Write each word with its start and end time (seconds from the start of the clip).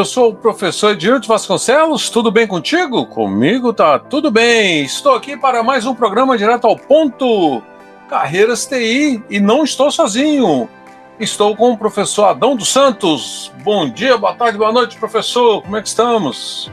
Eu 0.00 0.04
sou 0.06 0.30
o 0.30 0.34
professor 0.34 0.92
Edilto 0.92 1.28
Vasconcelos, 1.28 2.08
tudo 2.08 2.30
bem 2.30 2.46
contigo? 2.46 3.04
Comigo 3.04 3.70
tá 3.70 3.98
tudo 3.98 4.30
bem. 4.30 4.82
Estou 4.82 5.14
aqui 5.14 5.36
para 5.36 5.62
mais 5.62 5.84
um 5.84 5.94
programa 5.94 6.38
direto 6.38 6.66
ao 6.66 6.74
ponto 6.74 7.62
Carreiras 8.08 8.66
TI 8.66 9.22
e 9.28 9.38
não 9.38 9.62
estou 9.62 9.90
sozinho. 9.90 10.70
Estou 11.18 11.54
com 11.54 11.72
o 11.72 11.76
professor 11.76 12.24
Adão 12.24 12.56
dos 12.56 12.72
Santos. 12.72 13.52
Bom 13.62 13.90
dia, 13.90 14.16
boa 14.16 14.34
tarde, 14.34 14.56
boa 14.56 14.72
noite, 14.72 14.96
professor. 14.96 15.60
Como 15.60 15.76
é 15.76 15.82
que 15.82 15.88
estamos? 15.88 16.72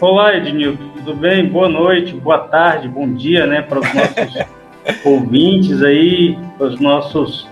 Olá, 0.00 0.34
Ednilton, 0.34 0.88
tudo 0.96 1.14
bem? 1.14 1.46
Boa 1.48 1.68
noite, 1.68 2.12
boa 2.12 2.38
tarde, 2.38 2.88
bom 2.88 3.08
dia, 3.08 3.46
né, 3.46 3.62
para 3.62 3.78
os 3.78 3.94
nossos 3.94 4.46
ouvintes 5.06 5.80
aí, 5.80 6.36
para 6.58 6.66
os 6.66 6.80
nossos 6.80 7.48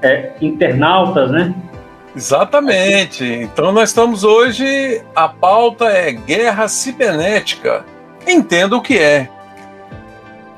é, 0.00 0.32
internautas, 0.40 1.30
né? 1.30 1.54
Exatamente. 2.16 3.24
Então 3.24 3.72
nós 3.72 3.90
estamos 3.90 4.24
hoje, 4.24 5.02
a 5.14 5.28
pauta 5.28 5.84
é 5.84 6.12
guerra 6.12 6.66
cibernética. 6.66 7.84
Entenda 8.26 8.74
o 8.74 8.80
que 8.80 8.98
é. 8.98 9.28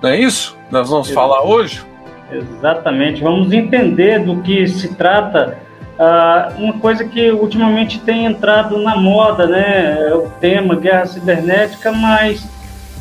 Não 0.01 0.11
é 0.11 0.21
isso? 0.21 0.57
Nós 0.71 0.89
vamos 0.89 1.11
falar 1.11 1.43
hoje? 1.43 1.85
Exatamente. 2.31 3.21
Vamos 3.23 3.53
entender 3.53 4.21
do 4.21 4.41
que 4.41 4.69
se 4.69 4.95
trata. 4.95 5.59
Uh, 5.99 6.63
uma 6.63 6.73
coisa 6.75 7.05
que 7.05 7.29
ultimamente 7.33 7.99
tem 7.99 8.27
entrado 8.27 8.79
na 8.79 8.97
moda, 8.97 9.49
né? 9.49 10.11
É 10.11 10.15
o 10.15 10.31
tema 10.41 10.77
guerra 10.77 11.07
cibernética, 11.07 11.91
mas 11.91 12.47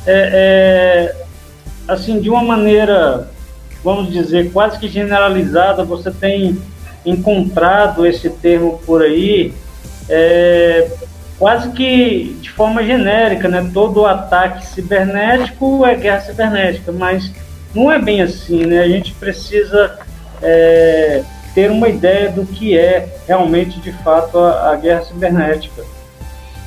é, 0.07 1.13
é, 1.13 1.25
assim 1.87 2.19
de 2.19 2.27
uma 2.27 2.41
maneira, 2.41 3.29
vamos 3.83 4.11
dizer, 4.11 4.51
quase 4.51 4.79
que 4.79 4.87
generalizada. 4.87 5.83
Você 5.83 6.09
tem 6.09 6.59
encontrado 7.09 8.05
esse 8.05 8.29
termo 8.29 8.79
por 8.85 9.01
aí 9.01 9.53
é, 10.09 10.89
quase 11.37 11.71
que 11.71 12.35
de 12.41 12.49
forma 12.51 12.83
genérica, 12.83 13.47
né? 13.47 13.69
Todo 13.73 14.05
ataque 14.05 14.65
cibernético 14.65 15.85
é 15.85 15.95
guerra 15.95 16.21
cibernética, 16.21 16.91
mas 16.91 17.31
não 17.73 17.91
é 17.91 17.99
bem 17.99 18.21
assim, 18.21 18.65
né? 18.65 18.81
A 18.81 18.87
gente 18.87 19.13
precisa 19.13 19.99
é, 20.41 21.23
ter 21.53 21.69
uma 21.69 21.89
ideia 21.89 22.31
do 22.31 22.45
que 22.45 22.77
é 22.77 23.07
realmente, 23.27 23.79
de 23.79 23.91
fato, 23.91 24.39
a, 24.39 24.71
a 24.71 24.75
guerra 24.75 25.03
cibernética. 25.03 25.83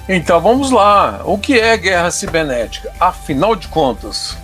Então 0.09 0.41
vamos 0.41 0.71
lá. 0.71 1.23
O 1.25 1.39
que 1.39 1.59
é 1.59 1.77
guerra 1.77 2.11
cibernética? 2.11 2.93
Afinal 2.99 3.55
de 3.55 3.69
contas. 3.69 4.37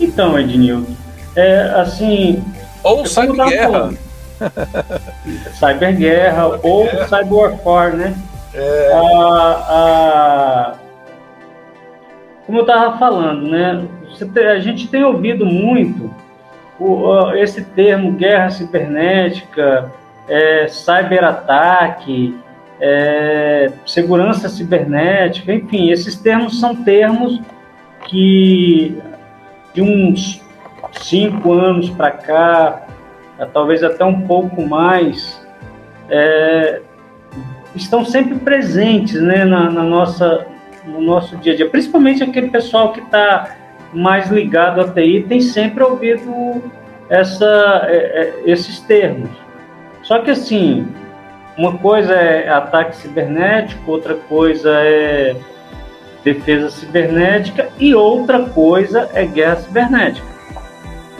Então, 0.00 0.38
Ednilton, 0.38 0.92
é 1.36 1.60
assim. 1.76 2.42
Ou 2.82 3.06
cyberguerra. 3.06 3.92
Cyberguerra 5.54 6.60
ou 6.62 6.86
Cyberwarfare, 7.08 7.96
né? 7.96 8.14
É. 8.54 8.92
A, 8.92 9.64
a, 9.68 10.74
como 12.46 12.58
eu 12.58 12.62
estava 12.62 12.98
falando, 12.98 13.48
né? 13.48 13.84
a 14.52 14.58
gente 14.60 14.86
tem 14.88 15.02
ouvido 15.02 15.44
muito 15.44 16.10
o, 16.78 17.32
esse 17.34 17.64
termo 17.64 18.12
guerra 18.12 18.50
cibernética, 18.50 19.90
é, 20.28 20.68
cyberataque, 20.68 22.38
é, 22.80 23.72
segurança 23.86 24.48
cibernética, 24.48 25.52
enfim, 25.52 25.90
esses 25.90 26.16
termos 26.16 26.60
são 26.60 26.74
termos 26.74 27.40
que 28.06 29.00
de 29.72 29.82
uns 29.82 30.42
cinco 30.92 31.52
anos 31.52 31.90
para 31.90 32.10
cá 32.10 32.83
talvez 33.52 33.82
até 33.82 34.04
um 34.04 34.22
pouco 34.22 34.62
mais, 34.62 35.44
é, 36.08 36.80
estão 37.74 38.04
sempre 38.04 38.38
presentes 38.38 39.20
né, 39.20 39.44
na, 39.44 39.70
na, 39.70 39.82
nossa, 39.82 40.46
no 40.84 41.00
nosso 41.00 41.36
dia 41.38 41.52
a 41.52 41.56
dia. 41.56 41.68
Principalmente 41.68 42.22
aquele 42.22 42.48
pessoal 42.48 42.92
que 42.92 43.00
está 43.00 43.56
mais 43.92 44.30
ligado 44.30 44.80
à 44.80 44.88
TI 44.88 45.24
tem 45.28 45.40
sempre 45.40 45.82
ouvido 45.82 46.62
essa, 47.08 47.86
é, 47.88 47.96
é, 47.96 48.34
esses 48.44 48.80
termos. 48.80 49.30
Só 50.02 50.18
que 50.20 50.30
assim, 50.30 50.86
uma 51.56 51.78
coisa 51.78 52.12
é 52.14 52.48
ataque 52.48 52.96
cibernético, 52.96 53.90
outra 53.90 54.14
coisa 54.14 54.70
é 54.70 55.36
defesa 56.22 56.70
cibernética 56.70 57.68
e 57.78 57.94
outra 57.94 58.46
coisa 58.46 59.08
é 59.14 59.24
guerra 59.24 59.56
cibernética. 59.56 60.33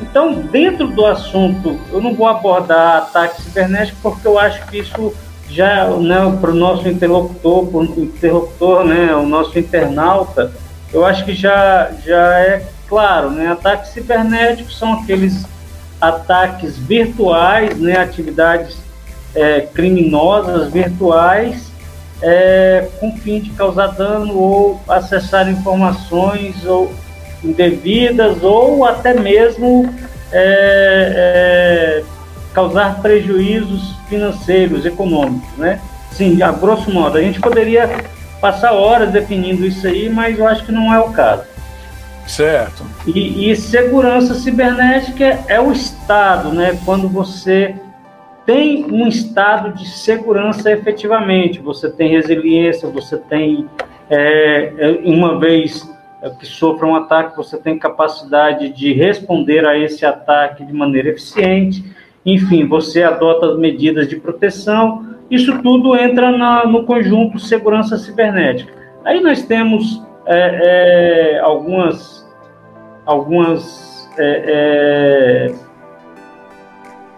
Então, 0.04 0.34
dentro 0.34 0.86
do 0.88 1.06
assunto, 1.06 1.80
eu 1.90 2.00
não 2.00 2.14
vou 2.14 2.26
abordar 2.26 2.98
ataque 2.98 3.40
cibernético 3.40 3.98
porque 4.02 4.28
eu 4.28 4.38
acho 4.38 4.64
que 4.66 4.78
isso 4.78 5.14
já, 5.48 5.88
né, 5.96 6.16
para 6.40 6.50
o 6.50 6.54
nosso 6.54 6.86
interlocutor, 6.86 7.66
pro 7.66 7.82
interlocutor, 7.82 8.84
né, 8.84 9.14
o 9.14 9.26
nosso 9.26 9.58
internauta, 9.58 10.52
eu 10.92 11.06
acho 11.06 11.24
que 11.24 11.34
já, 11.34 11.90
já 12.04 12.38
é 12.38 12.66
claro, 12.86 13.30
né, 13.30 13.48
ataques 13.48 13.90
cibernéticos 13.90 14.78
são 14.78 14.92
aqueles 14.92 15.46
ataques 15.98 16.76
virtuais, 16.76 17.78
né, 17.78 17.96
atividades 17.96 18.76
é, 19.34 19.62
criminosas 19.62 20.70
virtuais 20.70 21.72
é, 22.20 22.88
com 23.00 23.16
fim 23.16 23.40
de 23.40 23.50
causar 23.50 23.88
dano 23.88 24.36
ou 24.36 24.80
acessar 24.86 25.48
informações 25.50 26.64
ou 26.66 26.92
indevidas 27.44 28.42
ou 28.42 28.84
até 28.84 29.14
mesmo 29.14 29.92
é, 30.32 32.02
é, 32.02 32.02
causar 32.52 33.00
prejuízos 33.00 33.94
financeiros, 34.08 34.84
econômicos, 34.86 35.56
né? 35.56 35.80
Sim, 36.10 36.42
a 36.42 36.52
grosso 36.52 36.90
modo, 36.90 37.18
a 37.18 37.20
gente 37.20 37.40
poderia 37.40 37.88
passar 38.40 38.72
horas 38.72 39.10
definindo 39.10 39.64
isso 39.64 39.86
aí, 39.86 40.08
mas 40.08 40.38
eu 40.38 40.46
acho 40.46 40.64
que 40.64 40.72
não 40.72 40.92
é 40.92 41.00
o 41.00 41.10
caso. 41.10 41.44
Certo. 42.26 42.84
E, 43.06 43.50
e 43.50 43.56
segurança 43.56 44.34
cibernética 44.34 45.40
é 45.46 45.60
o 45.60 45.72
estado, 45.72 46.52
né? 46.52 46.78
Quando 46.84 47.08
você 47.08 47.74
tem 48.46 48.84
um 48.90 49.06
estado 49.08 49.72
de 49.72 49.88
segurança 49.88 50.70
efetivamente, 50.70 51.58
você 51.58 51.90
tem 51.90 52.10
resiliência, 52.10 52.88
você 52.88 53.16
tem 53.16 53.68
é, 54.10 54.72
é 54.76 55.00
uma 55.04 55.38
vez 55.38 55.88
que 56.30 56.46
sofra 56.46 56.86
um 56.86 56.94
ataque, 56.94 57.36
você 57.36 57.58
tem 57.58 57.78
capacidade 57.78 58.70
de 58.70 58.92
responder 58.92 59.66
a 59.66 59.76
esse 59.78 60.06
ataque 60.06 60.64
de 60.64 60.72
maneira 60.72 61.10
eficiente. 61.10 61.84
Enfim, 62.24 62.66
você 62.66 63.02
adota 63.02 63.46
as 63.46 63.58
medidas 63.58 64.08
de 64.08 64.16
proteção. 64.16 65.06
Isso 65.30 65.60
tudo 65.62 65.96
entra 65.96 66.30
na, 66.30 66.66
no 66.66 66.84
conjunto 66.84 67.38
segurança 67.38 67.98
cibernética. 67.98 68.72
Aí 69.04 69.20
nós 69.20 69.42
temos 69.42 70.02
é, 70.26 71.36
é, 71.36 71.40
algumas, 71.40 72.26
algumas 73.04 74.10
é, 74.18 75.50
é 75.50 75.54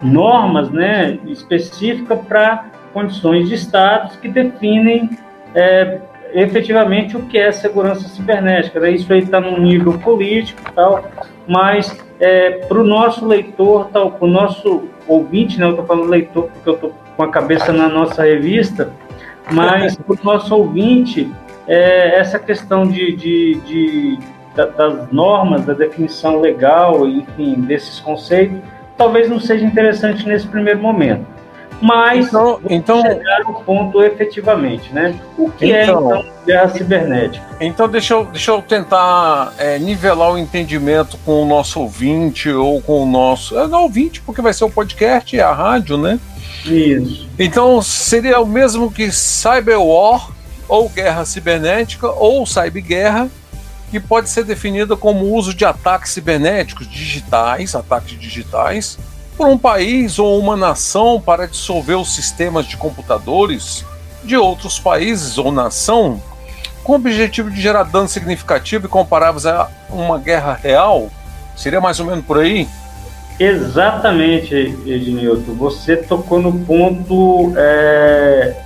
normas 0.03 0.70
né, 0.70 1.19
específicas 1.26 2.19
para 2.26 2.67
condições 2.93 3.49
de 3.49 3.55
estados 3.55 4.17
que 4.17 4.29
definem 4.29 5.11
é, 5.55 6.00
efetivamente 6.32 7.17
o 7.17 7.23
que 7.23 7.38
é 7.38 7.50
segurança 7.52 8.08
cibernética. 8.08 8.81
Né? 8.81 8.93
Isso 8.93 9.12
aí 9.12 9.20
está 9.20 9.40
no 9.40 9.58
nível 9.58 9.99
político 9.99 10.61
tal, 10.75 11.05
mas 11.46 11.96
é, 12.20 12.50
para 12.67 12.78
o 12.78 12.84
nosso 12.84 13.26
leitor, 13.26 13.88
tal, 13.93 14.12
para 14.12 14.26
o 14.26 14.31
nosso 14.31 14.84
ouvinte, 15.06 15.58
né? 15.58 15.67
eu 15.67 15.70
estou 15.70 15.87
falando 15.87 16.08
leitor 16.08 16.44
porque 16.52 16.69
eu 16.69 16.75
estou 16.75 16.94
com 17.17 17.23
a 17.23 17.31
cabeça 17.31 17.73
na 17.73 17.88
nossa 17.88 18.23
revista, 18.23 18.90
mas 19.50 19.96
para 19.99 20.14
o 20.14 20.19
nosso 20.23 20.55
ouvinte, 20.55 21.31
é, 21.67 22.19
essa 22.19 22.38
questão 22.38 22.87
de, 22.87 23.14
de, 23.17 23.55
de 23.61 24.19
da, 24.55 24.67
das 24.67 25.11
normas, 25.12 25.64
da 25.64 25.75
definição 25.75 26.40
legal, 26.40 27.06
enfim, 27.06 27.55
desses 27.61 28.00
conceitos, 28.00 28.58
talvez 28.96 29.29
não 29.29 29.38
seja 29.38 29.64
interessante 29.64 30.26
nesse 30.26 30.46
primeiro 30.49 30.81
momento. 30.81 31.36
Mas 31.81 32.28
então, 32.28 32.61
então 32.69 33.02
chegar 33.02 33.43
ao 33.44 33.55
ponto 33.62 34.02
efetivamente, 34.02 34.93
né? 34.93 35.19
O 35.37 35.50
que 35.50 35.73
é, 35.73 35.84
então, 35.84 36.14
é 36.14 36.19
então 36.20 36.32
guerra 36.46 36.69
cibernética? 36.70 37.46
Então 37.61 37.88
deixa 37.88 38.14
eu, 38.14 38.25
deixa 38.25 38.50
eu 38.50 38.62
tentar 38.62 39.52
é, 39.58 39.78
nivelar 39.78 40.32
o 40.32 40.38
entendimento 40.38 41.19
com 41.19 41.43
o 41.43 41.46
nosso 41.46 41.81
ouvinte 41.81 42.49
ou 42.50 42.81
com 42.81 43.02
o 43.02 43.06
nosso. 43.06 43.58
É, 43.58 43.67
não 43.67 43.82
ouvinte, 43.82 44.20
porque 44.23 44.40
vai 44.40 44.55
ser 44.55 44.64
o 44.64 44.70
podcast 44.70 45.34
e 45.37 45.40
a 45.40 45.52
rádio, 45.52 45.99
né? 45.99 46.19
Isso. 46.64 47.28
Então 47.38 47.81
seria 47.82 48.40
o 48.40 48.46
mesmo 48.46 48.90
que 48.90 49.11
cyber 49.12 49.81
war 49.81 50.31
ou 50.69 50.88
guerra 50.88 51.25
cibernética 51.25 52.08
ou 52.08 52.46
cyberguerra 52.46 53.29
que 53.90 54.00
pode 54.00 54.29
ser 54.29 54.44
definida 54.44 54.96
como 54.96 55.25
o 55.25 55.34
uso 55.34 55.55
de 55.55 55.64
ataques 55.64 56.11
cibernéticos 56.11 56.88
digitais, 56.90 57.75
ataques 57.75 58.19
digitais, 58.19 58.99
por 59.37 59.47
um 59.47 59.59
país 59.59 60.19
ou 60.19 60.38
uma 60.38 60.56
nação 60.56 61.21
para 61.21 61.47
dissolver 61.47 61.99
os 61.99 62.15
sistemas 62.15 62.67
de 62.67 62.77
computadores 62.77 63.85
de 64.25 64.37
outros 64.37 64.79
países 64.79 65.38
ou 65.38 65.53
nação, 65.53 66.21
com 66.83 66.93
o 66.93 66.97
objetivo 66.97 67.50
de 67.50 67.61
gerar 67.61 67.85
dano 67.85 68.09
significativo 68.09 68.87
e 68.87 68.88
comparáveis 68.88 69.47
a 69.47 69.69
uma 69.91 70.19
guerra 70.19 70.59
real? 70.61 71.11
Seria 71.56 71.81
mais 71.81 72.00
ou 72.00 72.06
menos 72.06 72.25
por 72.25 72.38
aí? 72.38 72.67
Exatamente, 73.38 74.55
Ednilton. 74.55 75.55
Você 75.55 75.97
tocou 75.97 76.41
no 76.41 76.53
ponto 76.65 77.53
é, 77.56 78.56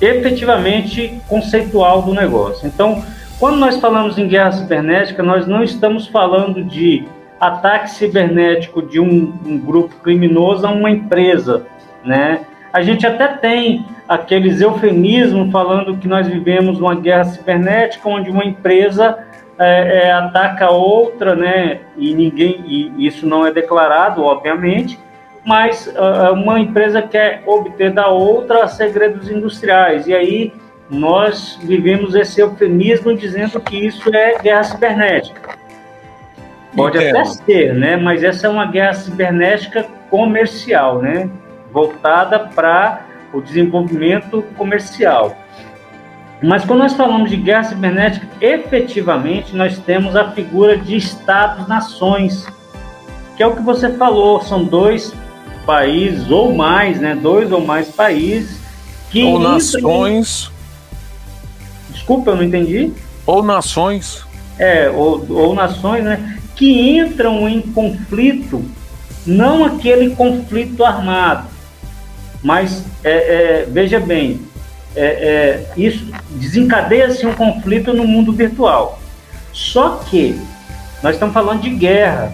efetivamente 0.00 1.20
conceitual 1.28 2.02
do 2.02 2.12
negócio. 2.12 2.66
Então, 2.66 3.02
quando 3.38 3.56
nós 3.56 3.78
falamos 3.78 4.18
em 4.18 4.28
guerra 4.28 4.52
cibernética, 4.52 5.22
nós 5.22 5.46
não 5.46 5.62
estamos 5.62 6.06
falando 6.06 6.62
de 6.62 7.06
ataque 7.40 7.90
cibernético 7.90 8.82
de 8.82 9.00
um, 9.00 9.32
um 9.44 9.58
grupo 9.58 9.94
criminoso 10.02 10.66
a 10.66 10.70
uma 10.70 10.90
empresa, 10.90 11.66
né? 12.04 12.40
A 12.72 12.82
gente 12.82 13.06
até 13.06 13.28
tem 13.28 13.84
aqueles 14.08 14.60
eufemismos 14.60 15.50
falando 15.50 15.96
que 15.96 16.08
nós 16.08 16.26
vivemos 16.26 16.80
uma 16.80 16.94
guerra 16.94 17.24
cibernética 17.24 18.08
onde 18.08 18.30
uma 18.30 18.44
empresa 18.44 19.18
é, 19.58 20.06
é, 20.06 20.12
ataca 20.12 20.70
outra, 20.70 21.34
né? 21.34 21.80
E 21.96 22.14
ninguém, 22.14 22.62
e 22.66 23.06
isso 23.06 23.26
não 23.26 23.46
é 23.46 23.52
declarado, 23.52 24.22
obviamente, 24.22 24.98
mas 25.44 25.86
uh, 25.86 26.32
uma 26.34 26.60
empresa 26.60 27.00
quer 27.02 27.42
obter 27.46 27.90
da 27.90 28.08
outra 28.08 28.68
segredos 28.68 29.30
industriais 29.30 30.06
e 30.06 30.14
aí 30.14 30.52
nós 30.90 31.58
vivemos 31.62 32.14
esse 32.14 32.40
eufemismo 32.40 33.14
dizendo 33.14 33.60
que 33.60 33.76
isso 33.76 34.14
é 34.14 34.38
guerra 34.38 34.64
cibernética. 34.64 35.57
Pode 36.74 36.98
Entendo. 36.98 37.16
até 37.16 37.24
ser, 37.24 37.74
né? 37.74 37.96
Mas 37.96 38.22
essa 38.22 38.46
é 38.46 38.50
uma 38.50 38.66
guerra 38.66 38.94
cibernética 38.94 39.86
comercial, 40.10 41.00
né? 41.00 41.28
Voltada 41.72 42.38
para 42.38 43.02
o 43.32 43.40
desenvolvimento 43.40 44.42
comercial. 44.56 45.36
Mas 46.42 46.64
quando 46.64 46.80
nós 46.80 46.92
falamos 46.92 47.30
de 47.30 47.36
guerra 47.36 47.64
cibernética, 47.64 48.26
efetivamente 48.40 49.56
nós 49.56 49.78
temos 49.78 50.14
a 50.14 50.30
figura 50.30 50.76
de 50.76 50.96
estados-nações, 50.96 52.46
que 53.36 53.42
é 53.42 53.46
o 53.46 53.56
que 53.56 53.62
você 53.62 53.90
falou, 53.94 54.40
são 54.40 54.64
dois 54.64 55.12
países 55.66 56.30
ou 56.30 56.54
mais, 56.54 57.00
né? 57.00 57.14
Dois 57.14 57.50
ou 57.50 57.60
mais 57.60 57.88
países 57.88 58.60
que 59.10 59.24
ou 59.24 59.38
nações 59.38 60.50
Desculpa, 62.08 62.30
eu 62.30 62.36
não 62.36 62.42
entendi. 62.42 62.90
Ou 63.26 63.42
nações. 63.42 64.24
É, 64.58 64.88
ou, 64.88 65.26
ou 65.28 65.54
nações, 65.54 66.02
né? 66.02 66.37
Que 66.58 66.98
entram 66.98 67.48
em 67.48 67.62
conflito, 67.62 68.64
não 69.24 69.64
aquele 69.64 70.10
conflito 70.10 70.84
armado, 70.84 71.48
mas 72.42 72.84
é, 73.04 73.10
é, 73.12 73.66
veja 73.70 74.00
bem, 74.00 74.40
é, 74.96 75.06
é 75.06 75.66
isso 75.76 76.04
desencadeia-se 76.30 77.24
um 77.26 77.32
conflito 77.32 77.92
no 77.92 78.04
mundo 78.04 78.32
virtual. 78.32 78.98
Só 79.52 80.00
que 80.10 80.38
nós 81.02 81.14
estamos 81.14 81.32
falando 81.32 81.62
de 81.62 81.70
guerra. 81.70 82.32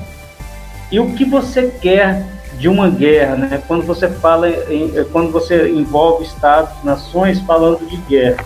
E 0.90 0.98
o 0.98 1.12
que 1.12 1.24
você 1.24 1.70
quer 1.80 2.24
de 2.58 2.68
uma 2.68 2.88
guerra, 2.88 3.36
né? 3.36 3.62
Quando 3.66 3.84
você 3.84 4.08
fala, 4.08 4.48
em, 4.48 4.90
quando 5.12 5.30
você 5.30 5.70
envolve 5.70 6.24
estados, 6.24 6.82
nações 6.82 7.40
falando 7.40 7.86
de 7.86 7.96
guerra, 8.08 8.44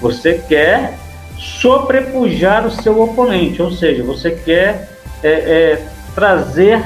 você 0.00 0.34
quer 0.34 0.98
sobrepujar 1.38 2.66
o 2.66 2.70
seu 2.70 3.00
oponente, 3.00 3.60
ou 3.60 3.70
seja, 3.70 4.02
você 4.02 4.30
quer 4.30 4.95
é, 5.26 5.72
é, 5.72 5.88
trazer 6.14 6.80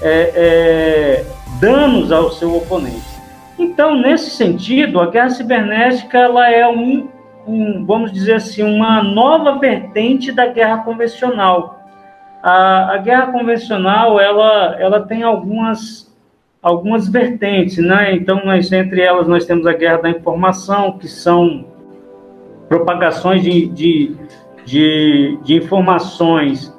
é, 0.00 0.32
é, 0.34 1.24
danos 1.60 2.10
ao 2.10 2.30
seu 2.30 2.56
oponente. 2.56 3.12
Então, 3.58 3.94
nesse 3.94 4.30
sentido, 4.30 4.98
a 4.98 5.10
guerra 5.10 5.30
cibernética 5.30 6.18
ela 6.18 6.50
é 6.50 6.66
um, 6.66 7.08
um, 7.46 7.84
vamos 7.84 8.10
dizer 8.10 8.34
assim, 8.34 8.62
uma 8.62 9.02
nova 9.02 9.58
vertente 9.58 10.32
da 10.32 10.46
guerra 10.46 10.78
convencional. 10.78 11.80
A, 12.42 12.94
a 12.94 12.96
guerra 12.98 13.26
convencional 13.30 14.18
ela, 14.18 14.76
ela 14.80 15.00
tem 15.00 15.22
algumas 15.22 16.10
algumas 16.62 17.08
vertentes, 17.08 17.78
né? 17.78 18.14
Então, 18.14 18.40
nós, 18.44 18.70
entre 18.70 19.00
elas, 19.02 19.26
nós 19.26 19.44
temos 19.44 19.66
a 19.66 19.72
guerra 19.72 20.02
da 20.02 20.10
informação, 20.10 20.96
que 20.96 21.08
são 21.08 21.64
propagações 22.68 23.42
de, 23.42 23.66
de, 23.66 24.16
de, 24.64 25.38
de 25.42 25.56
informações 25.56 26.71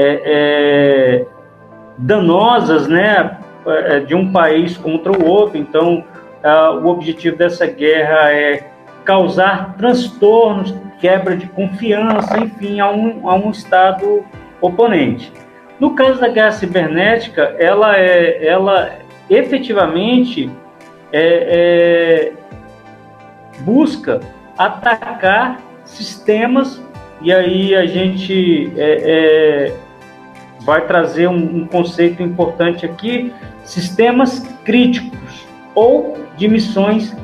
é, 0.00 0.22
é, 0.24 1.26
danosas 1.98 2.86
né, 2.86 3.36
é, 3.66 4.00
de 4.00 4.14
um 4.14 4.30
país 4.30 4.76
contra 4.76 5.10
o 5.10 5.26
outro. 5.26 5.58
Então, 5.58 6.04
o 6.82 6.86
objetivo 6.86 7.36
dessa 7.36 7.66
guerra 7.66 8.32
é 8.32 8.70
causar 9.04 9.74
transtornos, 9.76 10.72
quebra 11.00 11.36
de 11.36 11.46
confiança, 11.48 12.38
enfim, 12.38 12.78
a 12.78 12.88
um, 12.90 13.28
a 13.28 13.34
um 13.34 13.50
Estado 13.50 14.24
oponente. 14.60 15.32
No 15.80 15.94
caso 15.94 16.20
da 16.20 16.28
guerra 16.28 16.52
cibernética, 16.52 17.56
ela, 17.58 17.96
é, 17.96 18.46
ela 18.46 18.92
efetivamente 19.28 20.48
é, 21.12 22.30
é, 22.30 22.32
busca 23.60 24.20
atacar 24.56 25.60
sistemas, 25.84 26.82
e 27.20 27.32
aí 27.32 27.74
a 27.74 27.86
gente 27.86 28.72
é, 28.76 29.72
é, 29.72 29.72
vai 30.68 30.86
trazer 30.86 31.26
um, 31.26 31.62
um 31.62 31.66
conceito 31.66 32.22
importante 32.22 32.84
aqui: 32.84 33.32
sistemas 33.64 34.40
críticos 34.66 35.46
ou 35.74 36.18
de 36.36 36.46
missões 36.46 37.16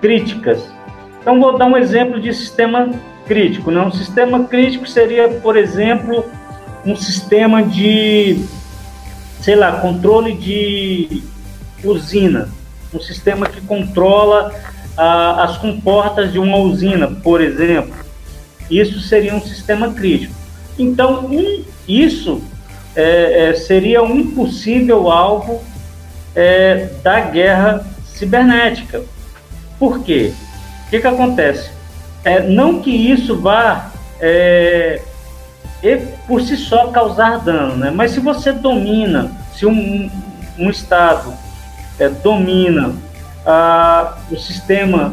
críticas. 0.00 0.72
Então, 1.20 1.40
vou 1.40 1.58
dar 1.58 1.66
um 1.66 1.76
exemplo 1.76 2.20
de 2.20 2.32
sistema 2.32 2.90
crítico. 3.26 3.72
Né? 3.72 3.80
Um 3.80 3.90
sistema 3.90 4.44
crítico 4.44 4.86
seria, 4.86 5.28
por 5.28 5.56
exemplo, 5.56 6.24
um 6.86 6.94
sistema 6.94 7.60
de, 7.64 8.44
sei 9.40 9.56
lá, 9.56 9.80
controle 9.80 10.34
de 10.34 11.24
usina, 11.82 12.50
um 12.94 13.00
sistema 13.00 13.46
que 13.46 13.60
controla 13.62 14.54
a, 14.96 15.42
as 15.42 15.58
comportas 15.58 16.32
de 16.32 16.38
uma 16.38 16.58
usina, 16.58 17.08
por 17.08 17.40
exemplo. 17.40 17.94
Isso 18.70 19.00
seria 19.00 19.34
um 19.34 19.40
sistema 19.40 19.92
crítico. 19.92 20.34
Então, 20.78 21.26
um, 21.26 21.64
isso 21.88 22.42
é, 22.94 23.48
é, 23.48 23.54
seria 23.54 24.02
um 24.02 24.30
possível 24.30 25.10
alvo 25.10 25.62
é, 26.34 26.88
da 27.02 27.20
guerra 27.20 27.86
cibernética. 28.04 29.02
Por 29.78 30.00
quê? 30.04 30.32
O 30.86 30.90
que, 30.90 31.00
que 31.00 31.06
acontece? 31.06 31.70
É, 32.24 32.40
não 32.40 32.80
que 32.80 32.90
isso 32.90 33.40
vá 33.40 33.90
é, 34.20 35.00
por 36.28 36.40
si 36.40 36.56
só 36.56 36.88
causar 36.88 37.38
dano, 37.38 37.76
né? 37.76 37.90
mas 37.90 38.12
se 38.12 38.20
você 38.20 38.52
domina, 38.52 39.32
se 39.54 39.66
um, 39.66 40.10
um 40.58 40.70
Estado 40.70 41.32
é, 41.98 42.08
domina 42.08 42.94
ah, 43.44 44.16
o 44.30 44.36
sistema 44.36 45.12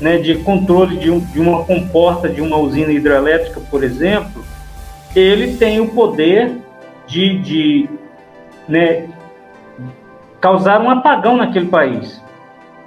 né, 0.00 0.18
de 0.18 0.36
controle 0.36 0.96
de, 0.96 1.10
um, 1.10 1.20
de 1.20 1.38
uma 1.38 1.64
comporta 1.64 2.28
de 2.28 2.40
uma 2.40 2.56
usina 2.56 2.90
hidrelétrica, 2.90 3.60
por 3.70 3.84
exemplo, 3.84 4.42
ele 5.14 5.56
tem 5.56 5.80
o 5.80 5.88
poder 5.88 6.56
de, 7.06 7.38
de 7.38 7.88
né, 8.68 9.08
causar 10.40 10.80
um 10.80 10.90
apagão 10.90 11.36
naquele 11.36 11.66
país. 11.66 12.22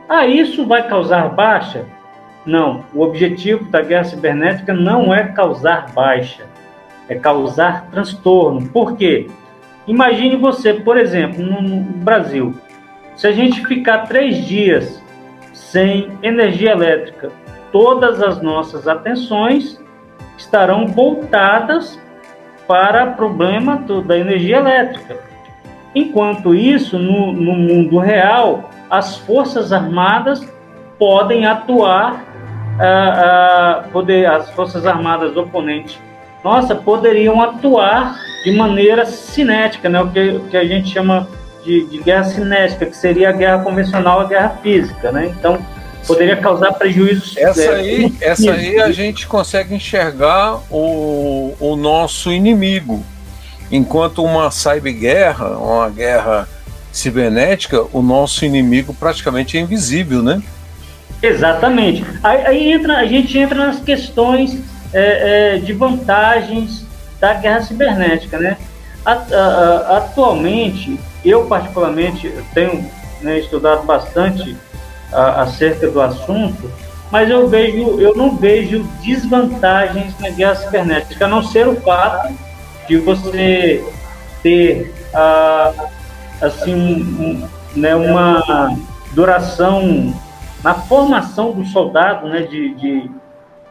Ah, 0.07 0.25
isso 0.25 0.65
vai 0.65 0.87
causar 0.87 1.29
baixa? 1.29 1.85
Não, 2.45 2.83
o 2.93 3.01
objetivo 3.01 3.65
da 3.65 3.81
guerra 3.81 4.03
cibernética 4.03 4.73
não 4.73 5.13
é 5.13 5.27
causar 5.27 5.91
baixa, 5.93 6.45
é 7.07 7.15
causar 7.15 7.87
transtorno. 7.89 8.67
Por 8.69 8.97
quê? 8.97 9.27
Imagine 9.87 10.35
você, 10.35 10.73
por 10.73 10.97
exemplo, 10.97 11.43
no 11.43 11.79
Brasil, 11.81 12.53
se 13.15 13.27
a 13.27 13.31
gente 13.31 13.65
ficar 13.65 14.07
três 14.07 14.45
dias 14.45 15.01
sem 15.53 16.11
energia 16.21 16.71
elétrica, 16.71 17.31
todas 17.71 18.21
as 18.21 18.41
nossas 18.41 18.87
atenções 18.87 19.79
estarão 20.37 20.87
voltadas 20.87 21.99
para 22.67 23.07
problema 23.07 23.77
do, 23.77 24.01
da 24.01 24.17
energia 24.17 24.57
elétrica. 24.57 25.17
Enquanto 25.95 26.55
isso, 26.55 26.97
no, 26.97 27.31
no 27.31 27.53
mundo 27.53 27.99
real, 27.99 28.69
as 28.89 29.17
Forças 29.17 29.71
Armadas 29.71 30.45
podem 30.97 31.45
atuar, 31.45 32.13
uh, 32.13 33.87
uh, 33.87 33.89
poder, 33.91 34.25
as 34.25 34.49
Forças 34.51 34.85
Armadas 34.85 35.35
oponentes 35.37 35.99
nossa, 36.43 36.75
poderiam 36.75 37.41
atuar 37.41 38.19
de 38.43 38.51
maneira 38.51 39.05
cinética, 39.05 39.87
né? 39.87 40.01
o, 40.01 40.09
que, 40.11 40.19
o 40.19 40.39
que 40.41 40.57
a 40.57 40.65
gente 40.65 40.89
chama 40.89 41.27
de, 41.63 41.85
de, 41.85 41.99
guerra 41.99 42.25
cinética, 42.25 42.85
que 42.85 42.97
seria 42.97 43.29
a 43.29 43.31
guerra 43.31 43.63
convencional, 43.63 44.19
a 44.19 44.25
guerra 44.25 44.49
física. 44.61 45.11
Né? 45.11 45.27
Então, 45.27 45.57
poderia 46.05 46.37
causar 46.37 46.73
prejuízos. 46.73 47.35
Essa 47.37 47.63
é, 47.63 47.75
aí, 47.75 48.13
essa 48.21 48.51
aí 48.51 48.79
a 48.79 48.91
gente 48.91 49.27
consegue 49.27 49.75
enxergar 49.75 50.59
o, 50.69 51.55
o 51.59 51.75
nosso 51.75 52.31
inimigo. 52.31 53.03
Enquanto 53.71 54.23
uma 54.23 54.51
cyberguerra, 54.51 55.57
uma 55.57 55.89
guerra 55.89 56.47
cibernética, 56.91 57.83
o 57.91 58.01
nosso 58.01 58.45
inimigo 58.45 58.93
praticamente 58.93 59.57
é 59.57 59.61
invisível, 59.61 60.21
né? 60.21 60.41
Exatamente. 61.21 62.05
Aí, 62.21 62.45
aí 62.45 62.71
entra, 62.71 62.97
a 62.97 63.05
gente 63.05 63.37
entra 63.37 63.65
nas 63.65 63.79
questões 63.79 64.59
é, 64.93 65.55
é, 65.55 65.57
de 65.57 65.73
vantagens 65.73 66.85
da 67.19 67.33
guerra 67.33 67.61
cibernética, 67.61 68.37
né? 68.37 68.57
Atualmente, 69.87 70.99
eu 71.25 71.45
particularmente 71.45 72.31
tenho 72.53 72.89
né, 73.21 73.39
estudado 73.39 73.83
bastante 73.83 74.55
acerca 75.13 75.87
do 75.89 76.01
assunto, 76.01 76.71
mas 77.11 77.29
eu 77.29 77.47
vejo, 77.47 77.99
eu 77.99 78.15
não 78.15 78.35
vejo 78.35 78.83
desvantagens 79.03 80.17
na 80.19 80.29
guerra 80.29 80.55
cibernética, 80.55 81.25
a 81.25 81.27
não 81.27 81.43
ser 81.43 81.67
o 81.67 81.75
fato 81.81 82.33
de 82.87 82.97
você 82.97 83.83
ter 84.41 84.93
assim 86.41 86.73
um, 86.73 87.47
né, 87.75 87.95
uma 87.95 88.75
duração 89.13 90.13
na 90.63 90.73
formação 90.73 91.51
do 91.51 91.65
soldado, 91.65 92.27
né, 92.27 92.41
de, 92.41 92.73
de 92.75 93.11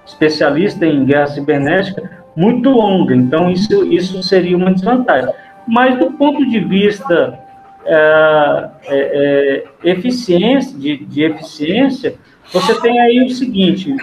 especialista 0.07 0.87
em 0.87 1.05
guerra 1.05 1.27
cibernética 1.29 2.23
muito 2.37 2.71
longa. 2.71 3.15
Então, 3.15 3.51
isso, 3.51 3.85
isso 3.93 4.23
seria 4.23 4.57
uma 4.57 4.73
desvantagem. 4.73 5.33
Mas, 5.67 5.99
do 5.99 6.13
ponto 6.13 6.45
de 6.49 6.61
vista 6.61 7.39
é, 7.85 8.69
é, 8.87 9.65
é, 9.85 9.91
eficiência, 9.91 10.79
de, 10.79 10.97
de, 11.05 11.23
eficiência, 11.25 12.15
você 12.53 12.81
tem 12.81 13.01
aí 13.01 13.25
o 13.25 13.31
seguinte, 13.31 13.95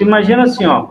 imagina 0.00 0.42
assim, 0.42 0.66
ó, 0.66 0.88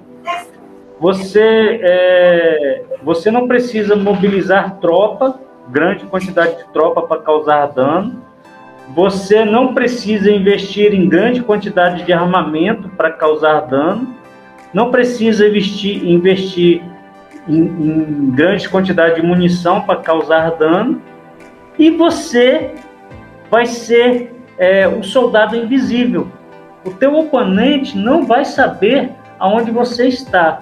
você, 1.00 1.80
é, 1.84 2.84
você 3.04 3.30
não 3.30 3.48
precisa 3.48 3.96
mobilizar 3.96 4.78
tropa, 4.80 5.40
grande 5.70 6.06
quantidade 6.06 6.58
de 6.58 6.74
tropa 6.74 7.04
para 7.04 7.22
causar 7.22 7.68
dano, 7.68 8.22
você 8.96 9.46
não 9.46 9.74
precisa 9.74 10.32
investir 10.32 10.94
em 10.94 11.08
grande 11.08 11.42
quantidade 11.42 12.04
de 12.04 12.12
armamento 12.12 12.90
para 12.90 13.12
causar 13.12 13.62
dano, 13.62 14.16
não 14.74 14.90
precisa 14.90 15.48
investir, 15.48 16.04
investir 16.06 16.82
em, 17.48 17.62
em 17.62 18.32
grande 18.32 18.68
quantidade 18.68 19.16
de 19.16 19.26
munição 19.26 19.82
para 19.82 19.98
causar 19.98 20.52
dano, 20.52 21.02
e 21.78 21.90
você 21.92 22.76
vai 23.50 23.66
ser 23.66 24.34
é, 24.58 24.88
um 24.88 25.04
soldado 25.04 25.56
invisível. 25.56 26.28
O 26.86 26.92
teu 26.92 27.16
oponente 27.16 27.98
não 27.98 28.26
vai 28.26 28.46
saber 28.46 29.12
aonde 29.40 29.72
você 29.72 30.08
está. 30.08 30.60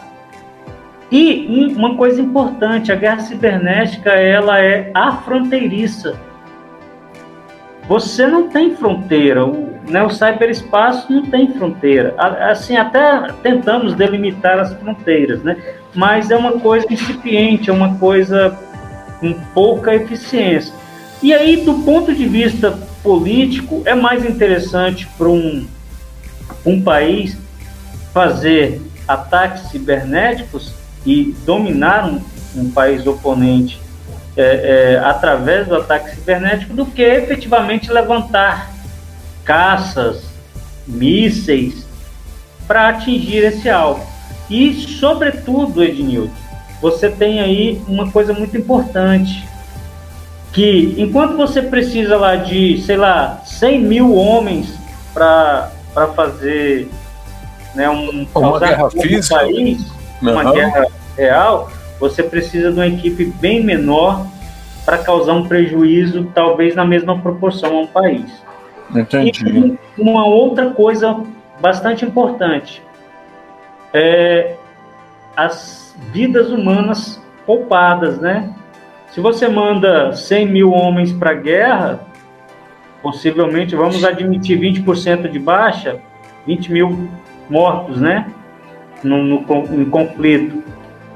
E 1.12 1.74
uma 1.76 1.96
coisa 1.96 2.22
importante, 2.22 2.92
a 2.92 2.96
guerra 2.96 3.20
cibernética 3.20 4.12
ela 4.12 4.60
é 4.60 4.92
afronteiriça. 4.94 6.16
Você 7.88 8.28
não 8.28 8.50
tem 8.50 8.76
fronteira. 8.76 9.44
O, 9.44 9.70
né, 9.90 10.04
o 10.04 10.10
cyberespaço 10.12 11.12
não 11.12 11.24
tem 11.24 11.52
fronteira. 11.54 12.14
Assim, 12.18 12.78
até 12.78 13.34
tentamos 13.42 13.96
delimitar 13.96 14.60
as 14.60 14.72
fronteiras, 14.76 15.42
né? 15.42 15.58
Mas 15.96 16.30
é 16.30 16.38
uma 16.38 16.54
coisa 16.60 16.86
incipiente, 16.92 17.72
é 17.72 17.74
uma 17.74 17.98
coisa 17.98 18.56
com 19.20 19.34
pouca 19.56 19.96
eficiência. 19.96 20.74
E 21.22 21.34
aí, 21.34 21.58
do 21.58 21.76
ponto 21.84 22.14
de 22.16 22.26
vista 22.28 22.78
político, 23.04 23.82
é 23.86 23.94
mais 23.94 24.24
interessante 24.24 25.08
para 25.18 25.28
um, 25.28 25.68
um 26.66 26.82
país 26.82 27.38
fazer 28.14 28.82
ataques 29.08 29.70
cibernéticos 29.70 30.74
e 31.06 31.36
dominar 31.46 32.06
um, 32.06 32.22
um 32.56 32.72
país 32.72 33.06
oponente 33.06 33.80
é, 34.38 34.94
é, 34.94 35.00
através 35.00 35.68
do 35.68 35.76
ataque 35.76 36.16
cibernético 36.16 36.74
do 36.74 36.86
que 36.86 37.02
efetivamente 37.02 37.92
levantar 37.92 38.72
caças, 39.44 40.24
mísseis 40.88 41.86
para 42.68 42.90
atingir 42.90 43.44
esse 43.44 43.70
alvo. 43.70 44.08
E, 44.50 44.74
sobretudo, 44.74 45.84
Ednilton, 45.84 46.32
você 46.82 47.10
tem 47.10 47.42
aí 47.42 47.82
uma 47.88 48.12
coisa 48.12 48.32
muito 48.32 48.56
importante, 48.56 49.49
que 50.52 50.96
enquanto 50.98 51.38
você 51.38 51.62
precisa 51.62 52.18
lá 52.18 52.36
de, 52.36 52.82
sei 52.82 52.98
lá, 52.98 53.42
100 53.46 53.82
mil 53.82 54.16
homens 54.16 54.78
para 55.14 55.72
fazer 56.16 56.90
né, 57.76 57.90
um, 57.90 58.28
uma 58.34 58.60
guerra 58.60 58.90
física, 58.90 59.36
país, 59.36 59.92
uhum. 60.22 60.32
uma 60.32 60.52
guerra 60.52 60.88
real, 61.16 61.72
você 62.00 62.24
precisa 62.24 62.72
de 62.72 62.80
uma 62.80 62.88
equipe 62.88 63.26
bem 63.26 63.64
menor 63.64 64.26
para 64.86 64.98
causar 64.98 65.34
um 65.34 65.48
prejuízo, 65.48 66.32
talvez 66.34 66.76
na 66.76 66.86
mesma 66.86 67.20
proporção 67.20 67.78
a 67.78 67.82
um 67.82 67.88
país. 67.88 68.26
Entendi. 68.96 69.78
E 69.98 70.02
uma 70.02 70.26
outra 70.26 70.72
coisa 70.72 71.24
bastante 71.62 72.04
importante 72.06 72.82
é 73.94 74.56
as 75.36 75.96
vidas 76.12 76.50
humanas 76.50 77.22
poupadas, 77.46 78.20
né? 78.20 78.54
Se 79.12 79.20
você 79.20 79.48
manda 79.48 80.14
100 80.14 80.48
mil 80.48 80.72
homens 80.72 81.12
para 81.12 81.32
a 81.32 81.36
guerra, 81.36 82.00
possivelmente 83.02 83.76
vamos 83.76 84.04
admitir 84.04 84.60
20% 84.60 85.30
de 85.30 85.40
baixa, 85.40 85.98
20 86.46 86.72
mil 86.72 87.10
mortos, 87.50 88.00
né? 88.00 88.28
No, 89.04 89.24
no, 89.24 89.42
no 89.42 89.86
conflito. 89.88 90.64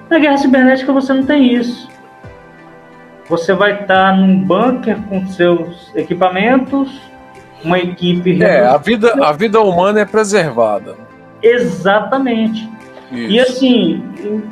Na 0.10 0.18
guerra 0.18 0.38
cibernética 0.38 0.92
você 0.92 1.14
não 1.14 1.26
tem 1.26 1.54
isso. 1.54 1.90
Você 3.30 3.54
vai 3.54 3.82
estar 3.82 4.18
num 4.18 4.44
bunker 4.44 4.98
com 5.04 5.26
seus 5.28 5.92
equipamentos, 5.96 7.02
uma 7.64 7.80
equipe. 7.80 8.42
É, 8.44 8.66
a 8.66 8.78
vida, 8.78 9.14
a 9.24 9.32
vida 9.32 9.62
humana 9.62 10.02
é 10.02 10.06
preservada. 10.06 10.96
Exatamente. 11.42 12.70
Isso. 13.12 13.32
E 13.32 13.40
assim, 13.40 14.04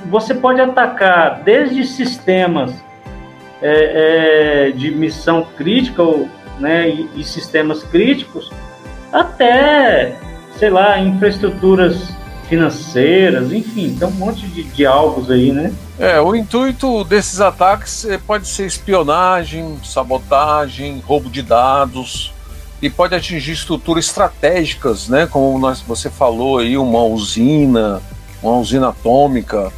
você 0.05 0.33
pode 0.35 0.61
atacar 0.61 1.41
desde 1.43 1.83
sistemas 1.85 2.73
é, 3.61 4.67
é, 4.67 4.71
de 4.71 4.91
missão 4.91 5.45
crítica 5.55 6.01
ou, 6.01 6.27
né, 6.59 6.89
e, 6.89 7.09
e, 7.15 7.23
sistemas 7.23 7.83
críticos, 7.83 8.51
até, 9.11 10.17
sei 10.57 10.69
lá, 10.69 10.99
infraestruturas 10.99 12.09
financeiras, 12.49 13.51
enfim, 13.51 13.95
tem 13.95 14.07
um 14.07 14.11
monte 14.11 14.45
de, 14.47 14.63
de 14.63 14.85
alvos 14.85 15.31
aí, 15.31 15.51
né? 15.51 15.73
É, 15.97 16.19
o 16.19 16.35
intuito 16.35 17.03
desses 17.05 17.39
ataques 17.39 18.03
é, 18.05 18.17
pode 18.17 18.47
ser 18.47 18.65
espionagem, 18.65 19.77
sabotagem, 19.83 21.01
roubo 21.05 21.29
de 21.29 21.41
dados, 21.41 22.33
e 22.81 22.89
pode 22.89 23.13
atingir 23.13 23.51
estruturas 23.51 24.05
estratégicas, 24.05 25.07
né? 25.07 25.27
Como 25.27 25.57
nós, 25.59 25.81
você 25.81 26.09
falou 26.09 26.57
aí, 26.57 26.77
uma 26.77 27.03
usina, 27.03 28.01
uma 28.41 28.57
usina 28.57 28.89
atômica, 28.89 29.71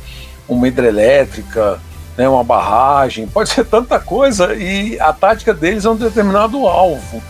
uma 0.47 0.67
hidrelétrica, 0.67 1.79
né? 2.17 2.27
uma 2.27 2.43
barragem, 2.43 3.27
pode 3.27 3.49
ser 3.49 3.65
tanta 3.65 3.99
coisa 3.99 4.53
e 4.55 4.99
a 4.99 5.11
tática 5.13 5.53
deles 5.53 5.85
é 5.85 5.89
um 5.89 5.95
determinado 5.95 6.67
alvo. 6.67 7.21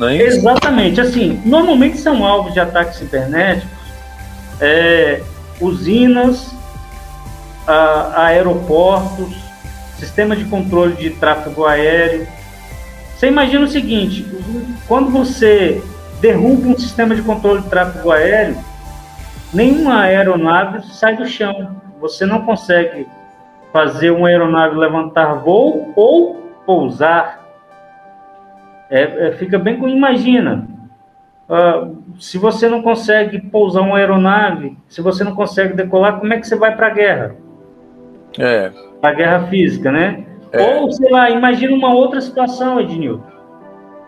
É 0.00 0.14
isso? 0.14 0.38
Exatamente, 0.38 1.00
assim, 1.00 1.40
normalmente 1.44 1.98
são 1.98 2.24
alvos 2.24 2.52
de 2.52 2.60
ataques 2.60 2.98
cibernéticos 2.98 3.78
é, 4.60 5.20
usinas, 5.60 6.54
a, 7.66 8.26
aeroportos, 8.26 9.34
sistema 9.98 10.36
de 10.36 10.44
controle 10.44 10.94
de 10.94 11.10
tráfego 11.10 11.64
aéreo, 11.64 12.26
você 13.18 13.26
imagina 13.26 13.64
o 13.64 13.68
seguinte: 13.68 14.24
quando 14.86 15.10
você 15.10 15.82
derruba 16.20 16.68
um 16.68 16.78
sistema 16.78 17.16
de 17.16 17.22
controle 17.22 17.62
de 17.62 17.68
tráfego 17.68 18.12
aéreo, 18.12 18.56
nenhuma 19.52 20.02
aeronave 20.02 20.86
sai 20.92 21.16
do 21.16 21.26
chão. 21.26 21.76
Você 22.00 22.24
não 22.24 22.42
consegue 22.42 23.08
fazer 23.72 24.10
uma 24.10 24.28
aeronave 24.28 24.76
levantar 24.76 25.34
voo 25.34 25.92
ou 25.94 26.36
pousar. 26.64 27.46
É, 28.90 29.28
é, 29.28 29.32
fica 29.32 29.58
bem 29.58 29.78
com 29.78 29.88
imagina. 29.88 30.66
Uh, 31.48 31.96
se 32.20 32.36
você 32.36 32.68
não 32.68 32.82
consegue 32.82 33.40
pousar 33.40 33.80
uma 33.80 33.96
aeronave, 33.96 34.76
se 34.86 35.00
você 35.00 35.24
não 35.24 35.34
consegue 35.34 35.74
decolar, 35.74 36.18
como 36.18 36.32
é 36.32 36.38
que 36.38 36.46
você 36.46 36.56
vai 36.56 36.76
para 36.76 36.88
a 36.88 36.90
guerra? 36.90 37.36
É. 38.38 38.70
A 39.02 39.12
guerra 39.12 39.46
física, 39.46 39.90
né? 39.90 40.26
É. 40.52 40.62
Ou, 40.62 40.90
sei 40.90 41.10
lá, 41.10 41.30
imagina 41.30 41.74
uma 41.74 41.94
outra 41.94 42.20
situação, 42.20 42.80
Ednilton. 42.80 43.22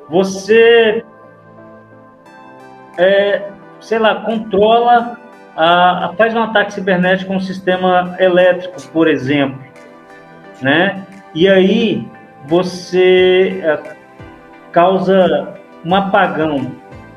Você, 0.08 1.04
é, 2.98 3.48
sei 3.80 3.98
lá, 3.98 4.16
controla, 4.16 5.18
faz 6.16 6.34
um 6.34 6.42
ataque 6.42 6.72
cibernético 6.72 7.28
com 7.28 7.36
um 7.36 7.40
sistema 7.40 8.16
elétrico, 8.18 8.80
por 8.92 9.08
exemplo, 9.08 9.58
né? 10.62 11.04
E 11.34 11.48
aí 11.48 12.08
você 12.46 13.60
é, 13.62 13.78
causa 14.72 15.54
um 15.84 15.94
apagão. 15.94 16.72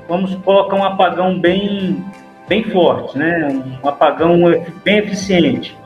Vamos 0.08 0.36
colocar 0.36 0.76
um 0.76 0.84
apagão 0.84 1.40
bem, 1.40 2.04
bem 2.48 2.64
forte, 2.66 3.18
né? 3.18 3.48
Um 3.84 3.88
apagão 3.88 4.40
bem 4.84 4.98
eficiente. 4.98 5.78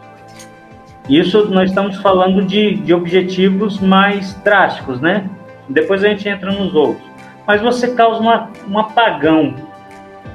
Isso 1.08 1.50
nós 1.50 1.70
estamos 1.70 1.98
falando 1.98 2.44
de, 2.44 2.76
de 2.76 2.94
objetivos 2.94 3.80
mais 3.80 4.34
drásticos, 4.44 5.00
né? 5.00 5.30
Depois 5.70 6.04
a 6.04 6.10
gente 6.10 6.28
entra 6.28 6.52
nos 6.52 6.74
outros. 6.74 7.08
Mas 7.46 7.62
você 7.62 7.94
causa 7.94 8.20
uma, 8.20 8.50
um 8.70 8.78
apagão. 8.78 9.56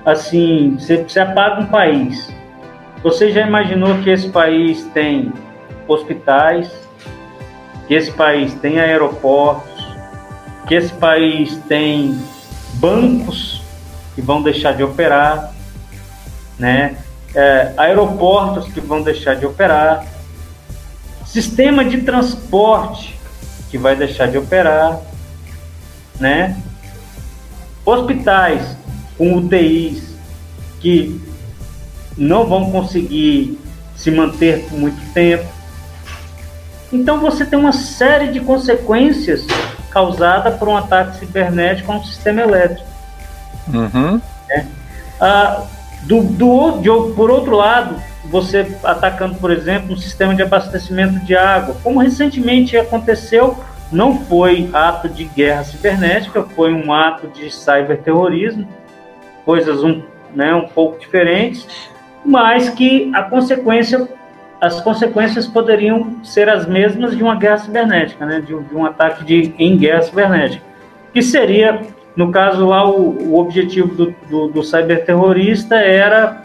Assim, 0.05 0.77
você, 0.79 1.21
apaga 1.21 1.63
um 1.63 1.67
país. 1.67 2.33
Você 3.03 3.31
já 3.31 3.47
imaginou 3.47 3.99
que 3.99 4.11
esse 4.11 4.29
país 4.29 4.85
tem 4.95 5.33
hospitais, 5.87 6.71
que 7.87 7.95
esse 7.95 8.11
país 8.13 8.55
tem 8.55 8.81
aeroportos, 8.81 9.87
que 10.67 10.75
esse 10.75 10.93
país 10.95 11.57
tem 11.69 12.19
bancos 12.75 13.63
que 14.15 14.23
vão 14.23 14.43
deixar 14.43 14.73
de 14.73 14.83
operar, 14.83 15.53
né? 16.59 16.97
É, 17.35 17.73
aeroportos 17.77 18.73
que 18.73 18.81
vão 18.81 19.03
deixar 19.03 19.35
de 19.37 19.47
operar, 19.47 20.05
Sistema 21.33 21.83
de 21.83 22.03
transporte 22.03 23.19
que 23.71 23.79
vai 23.79 23.97
deixar 23.97 24.27
de 24.29 24.37
operar, 24.37 25.01
né? 26.21 26.61
Hospitais 27.87 28.77
com 29.23 29.37
UTIs 29.37 30.17
que 30.81 31.21
não 32.19 32.45
vão 32.45 32.73
conseguir 32.73 33.57
se 33.95 34.11
manter 34.11 34.65
por 34.65 34.77
muito 34.77 35.01
tempo. 35.15 35.47
Então 36.93 37.21
você 37.21 37.47
tem 37.47 37.57
uma 37.57 37.73
série 37.73 38.33
de 38.33 38.41
consequências 38.41 39.47
causadas 39.93 40.57
por 40.57 40.69
um 40.69 40.77
ataque 40.77 41.21
cibernético 41.21 41.93
a 41.93 41.99
um 41.99 42.05
sistema 42.05 42.41
elétrico. 42.41 42.85
Uhum. 43.73 44.21
Né? 44.49 44.67
Ah, 45.21 45.67
do, 46.03 46.25
do, 46.25 46.79
de, 46.81 46.89
por 47.15 47.31
outro 47.31 47.55
lado, 47.55 47.95
você 48.25 48.77
atacando, 48.83 49.37
por 49.37 49.53
exemplo, 49.53 49.95
um 49.95 49.97
sistema 49.97 50.35
de 50.35 50.43
abastecimento 50.43 51.25
de 51.25 51.37
água, 51.37 51.77
como 51.85 52.01
recentemente 52.01 52.77
aconteceu, 52.77 53.57
não 53.93 54.19
foi 54.25 54.69
ato 54.73 55.09
de 55.09 55.27
guerra 55.27 55.63
cibernética, 55.63 56.43
foi 56.43 56.75
um 56.75 56.93
ato 56.93 57.29
de 57.29 57.53
cyberterrorismo, 57.53 58.67
coisas 59.45 59.83
um, 59.83 60.03
né, 60.35 60.55
um 60.55 60.69
pouco 60.69 60.99
diferentes, 60.99 61.91
mas 62.25 62.69
que 62.71 63.11
a 63.15 63.23
consequência, 63.23 64.09
as 64.61 64.81
consequências 64.81 65.47
poderiam 65.47 66.23
ser 66.25 66.49
as 66.49 66.67
mesmas 66.67 67.17
de 67.17 67.23
uma 67.23 67.37
guerra 67.37 67.59
cibernética, 67.59 68.25
né, 68.25 68.41
de, 68.41 68.59
de 68.59 68.75
um 68.75 68.85
ataque 68.85 69.25
de, 69.25 69.55
em 69.59 69.77
guerra 69.77 70.03
cibernética, 70.03 70.65
que 71.13 71.23
seria, 71.23 71.81
no 72.17 72.31
caso 72.31 72.67
lá, 72.67 72.89
o, 72.89 73.31
o 73.31 73.39
objetivo 73.39 73.95
do, 73.95 74.15
do, 74.29 74.49
do 74.49 74.63
cyberterrorista 74.63 75.77
era 75.77 76.43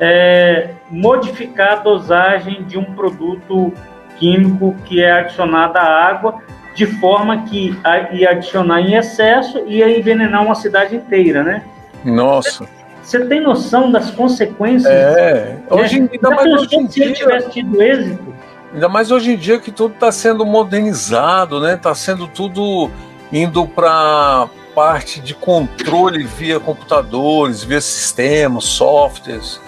é, 0.00 0.70
modificar 0.90 1.72
a 1.72 1.76
dosagem 1.76 2.64
de 2.64 2.78
um 2.78 2.84
produto 2.84 3.72
químico 4.18 4.74
que 4.84 5.02
é 5.02 5.12
adicionado 5.12 5.78
à 5.78 5.82
água, 5.82 6.42
de 6.74 6.86
forma 6.86 7.42
que 7.42 7.76
ia 8.12 8.30
adicionar 8.30 8.80
em 8.80 8.94
excesso 8.94 9.64
e 9.66 9.78
ia 9.78 9.98
envenenar 9.98 10.44
uma 10.44 10.54
cidade 10.54 10.94
inteira, 10.94 11.42
né? 11.42 11.64
Nossa. 12.04 12.66
Você 13.02 13.24
tem 13.24 13.40
noção 13.40 13.90
das 13.90 14.10
consequências? 14.10 14.92
É. 14.92 15.56
Hoje, 15.70 16.00
né? 16.00 16.08
ainda 16.12 16.30
mais 16.30 16.52
hoje 16.52 16.76
em 16.76 16.86
dia, 16.86 17.06
se 17.08 17.12
tivesse 17.14 17.50
tido 17.50 17.82
êxito. 17.82 18.34
Ainda 18.74 18.88
mais 18.88 19.10
hoje 19.10 19.32
em 19.32 19.36
dia 19.36 19.58
que 19.58 19.72
tudo 19.72 19.94
está 19.94 20.12
sendo 20.12 20.44
modernizado, 20.44 21.58
né? 21.58 21.74
Está 21.74 21.94
sendo 21.94 22.28
tudo 22.28 22.90
indo 23.32 23.66
para 23.66 24.48
parte 24.74 25.20
de 25.20 25.34
controle 25.34 26.24
via 26.24 26.60
computadores, 26.60 27.64
via 27.64 27.80
sistemas, 27.80 28.64
softwares. 28.64 29.58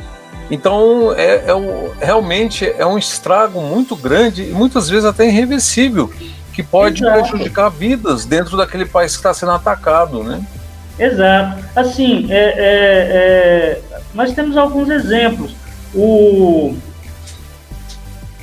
Então, 0.51 1.15
é, 1.17 1.47
é 1.47 1.55
um, 1.55 1.91
realmente 2.01 2.71
é 2.77 2.85
um 2.85 2.99
estrago 2.99 3.61
muito 3.61 3.97
grande 3.97 4.43
e 4.43 4.53
muitas 4.53 4.89
vezes 4.89 5.05
até 5.05 5.27
irreversível, 5.27 6.13
que 6.53 6.63
pode 6.63 7.03
Exato. 7.03 7.31
prejudicar 7.31 7.71
vidas 7.71 8.25
dentro 8.25 8.57
daquele 8.57 8.85
país 8.85 9.13
que 9.13 9.19
está 9.19 9.33
sendo 9.33 9.53
atacado, 9.53 10.23
né? 10.23 10.45
Exato. 11.01 11.65
Assim, 11.75 12.27
é, 12.31 12.37
é, 12.37 12.61
é, 12.61 13.81
nós 14.13 14.33
temos 14.35 14.57
alguns 14.57 14.91
exemplos. 14.91 15.57
O, 15.95 16.77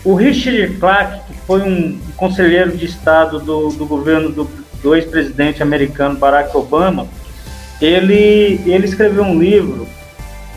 o 0.04 0.15
Richard 0.15 0.76
Clark, 0.78 1.20
que 1.28 1.34
foi 1.46 1.62
um 1.62 2.00
conselheiro 2.17 2.76
de 2.76 2.86
Estado 2.86 3.39
do, 3.39 3.70
do 3.70 3.86
governo 3.86 4.32
do, 4.32 4.50
do 4.82 4.96
ex-presidente 4.96 5.62
americano 5.62 6.17
Barack 6.17 6.58
Obama, 6.58 7.08
ele, 7.80 8.60
ele 8.65 8.86
escreveu 8.86 9.24
um 9.24 9.39
livro 9.39 9.88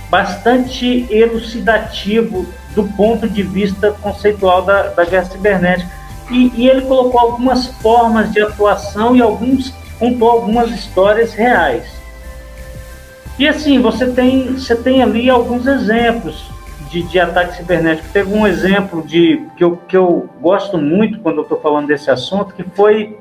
bastante 0.09 1.07
elucidativo 1.11 2.47
do 2.75 2.85
ponto 2.97 3.29
de 3.29 3.43
vista 3.43 3.93
conceitual 4.01 4.63
da, 4.63 4.85
da 4.89 5.05
guerra 5.05 5.27
cibernética. 5.27 5.91
E, 6.31 6.51
e, 6.55 6.69
ele 6.69 6.83
colocou 6.83 7.21
algumas 7.21 7.67
formas 7.83 8.33
de 8.33 8.41
atuação 8.41 9.15
e 9.17 9.21
alguns 9.21 9.75
contou 10.01 10.31
algumas 10.31 10.71
histórias 10.71 11.35
reais. 11.35 12.01
E 13.39 13.47
assim, 13.47 13.81
você 13.81 14.11
tem, 14.11 14.55
você 14.55 14.75
tem 14.75 15.03
ali 15.03 15.31
alguns 15.31 15.67
exemplos 15.67 16.51
de, 16.91 17.03
de 17.03 17.21
ataque 17.21 17.57
cibernético. 17.57 18.09
Teve 18.13 18.35
um 18.35 18.47
exemplo 18.47 19.07
de 19.07 19.47
que 19.57 19.63
eu, 19.63 19.77
que 19.77 19.97
eu 19.97 20.29
gosto 20.41 20.77
muito 20.77 21.21
quando 21.21 21.37
eu 21.37 21.43
estou 21.43 21.61
falando 21.61 21.87
desse 21.87 22.11
assunto, 22.11 22.55
que 22.55 22.65
foi 22.75 23.17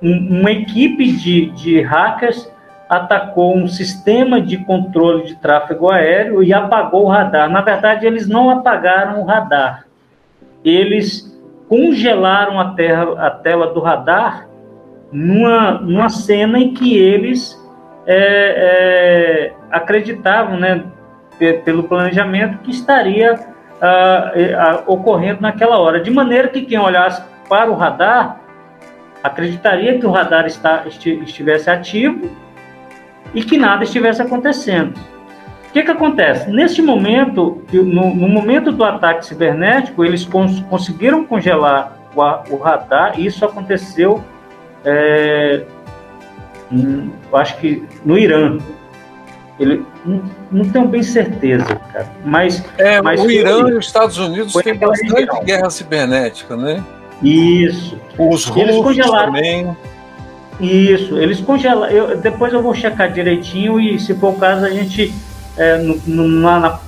um, 0.00 0.40
uma 0.40 0.50
equipe 0.50 1.12
de, 1.12 1.50
de 1.50 1.80
hackers 1.82 2.48
atacou 2.88 3.56
um 3.56 3.66
sistema 3.66 4.40
de 4.40 4.58
controle 4.58 5.24
de 5.24 5.36
tráfego 5.36 5.90
aéreo 5.90 6.42
e 6.42 6.52
apagou 6.52 7.04
o 7.04 7.08
radar. 7.08 7.50
Na 7.50 7.60
verdade, 7.60 8.06
eles 8.06 8.28
não 8.28 8.50
apagaram 8.50 9.20
o 9.20 9.24
radar. 9.24 9.84
Eles 10.64 11.32
congelaram 11.68 12.60
a, 12.60 12.70
terra, 12.74 13.26
a 13.26 13.30
tela 13.30 13.72
do 13.72 13.80
radar 13.80 14.48
numa, 15.14 15.78
numa 15.80 16.08
cena 16.08 16.58
em 16.58 16.74
que 16.74 16.98
eles 16.98 17.56
é, 18.04 18.16
é, 18.16 19.52
acreditavam, 19.70 20.58
né, 20.58 20.84
pelo 21.64 21.84
planejamento, 21.84 22.58
que 22.58 22.70
estaria 22.72 23.38
ah, 23.80 24.32
ah, 24.56 24.82
ocorrendo 24.86 25.40
naquela 25.40 25.78
hora. 25.78 26.00
De 26.00 26.10
maneira 26.10 26.48
que 26.48 26.62
quem 26.62 26.78
olhasse 26.78 27.22
para 27.48 27.70
o 27.70 27.74
radar 27.74 28.40
acreditaria 29.22 29.98
que 29.98 30.06
o 30.06 30.10
radar 30.10 30.46
está, 30.46 30.84
estivesse 30.86 31.70
ativo 31.70 32.30
e 33.32 33.42
que 33.42 33.56
nada 33.56 33.84
estivesse 33.84 34.20
acontecendo. 34.20 34.98
O 35.68 35.72
que, 35.72 35.82
que 35.82 35.90
acontece? 35.90 36.50
Neste 36.50 36.80
momento, 36.82 37.62
no, 37.72 38.14
no 38.14 38.28
momento 38.28 38.70
do 38.70 38.84
ataque 38.84 39.26
cibernético, 39.26 40.04
eles 40.04 40.24
cons 40.24 40.60
conseguiram 40.70 41.24
congelar 41.24 41.98
o, 42.14 42.54
o, 42.54 42.58
radar, 42.58 43.18
e 43.18 43.26
isso 43.26 43.44
aconteceu, 43.44 44.22
é, 44.84 45.64
acho 47.32 47.58
que 47.58 47.84
no 48.04 48.18
Irã. 48.18 48.58
Ele, 49.58 49.84
não, 50.04 50.22
não 50.50 50.64
tenho 50.64 50.88
bem 50.88 51.02
certeza, 51.02 51.76
cara. 51.92 52.10
Mas, 52.24 52.64
é, 52.76 53.00
mas 53.00 53.22
o 53.22 53.30
Irã 53.30 53.68
e 53.68 53.74
os 53.74 53.86
Estados 53.86 54.18
Unidos 54.18 54.52
têm 54.54 54.74
bastante 54.74 55.12
região. 55.12 55.44
guerra 55.44 55.70
cibernética, 55.70 56.56
né? 56.56 56.82
Isso. 57.22 57.98
Os 58.18 58.46
russos 58.46 58.96
também. 58.96 59.76
Isso, 60.60 61.18
eles 61.18 61.40
congelam. 61.40 61.88
Eu, 61.88 62.16
depois 62.16 62.52
eu 62.52 62.62
vou 62.62 62.74
checar 62.74 63.12
direitinho 63.12 63.80
e, 63.80 63.98
se 63.98 64.14
for 64.14 64.34
o 64.34 64.38
caso, 64.38 64.64
a 64.64 64.70
gente, 64.70 65.12
é, 65.56 65.78
no, 65.78 65.96
no 66.06 66.28
na, 66.28 66.80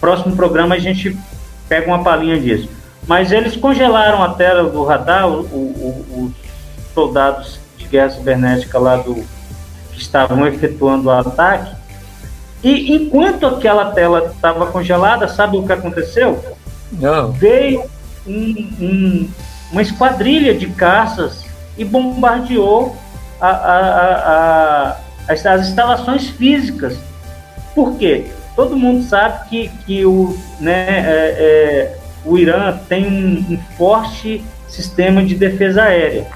próximo 0.00 0.34
programa, 0.34 0.74
a 0.74 0.78
gente 0.78 1.16
pega 1.68 1.86
uma 1.86 2.02
palhinha 2.02 2.38
disso. 2.38 2.68
Mas 3.06 3.30
eles 3.30 3.56
congelaram 3.56 4.22
a 4.22 4.30
tela 4.30 4.68
do 4.68 4.84
radar, 4.84 5.28
o, 5.28 5.42
o, 5.42 6.24
os 6.24 6.45
soldados 6.96 7.60
de 7.76 7.84
guerra 7.84 8.08
cibernética 8.08 8.78
lá 8.78 8.96
do 8.96 9.14
que 9.92 10.00
estavam 10.00 10.46
efetuando 10.46 11.08
o 11.08 11.10
ataque. 11.10 11.76
E 12.64 12.94
enquanto 12.94 13.46
aquela 13.46 13.90
tela 13.90 14.32
estava 14.34 14.66
congelada, 14.68 15.28
sabe 15.28 15.58
o 15.58 15.66
que 15.66 15.72
aconteceu? 15.72 16.42
Não. 16.90 17.32
Veio 17.32 17.84
um, 18.26 18.68
um, 18.80 19.28
uma 19.70 19.82
esquadrilha 19.82 20.54
de 20.54 20.68
caças 20.68 21.44
e 21.76 21.84
bombardeou 21.84 22.96
a, 23.38 23.48
a, 23.48 24.88
a, 24.88 24.96
as 25.28 25.68
instalações 25.68 26.28
físicas 26.30 26.98
Por 27.74 27.98
quê? 27.98 28.24
Todo 28.54 28.74
mundo 28.74 29.04
sabe 29.04 29.50
que, 29.50 29.68
que 29.84 30.06
o, 30.06 30.34
né, 30.58 30.86
é, 30.88 31.36
é, 31.38 31.98
o 32.24 32.38
Irã 32.38 32.74
tem 32.88 33.06
um, 33.06 33.52
um, 33.52 33.58
forte 33.76 34.42
sistema 34.66 35.22
de 35.22 35.34
defesa 35.34 35.82
aérea. 35.82 36.26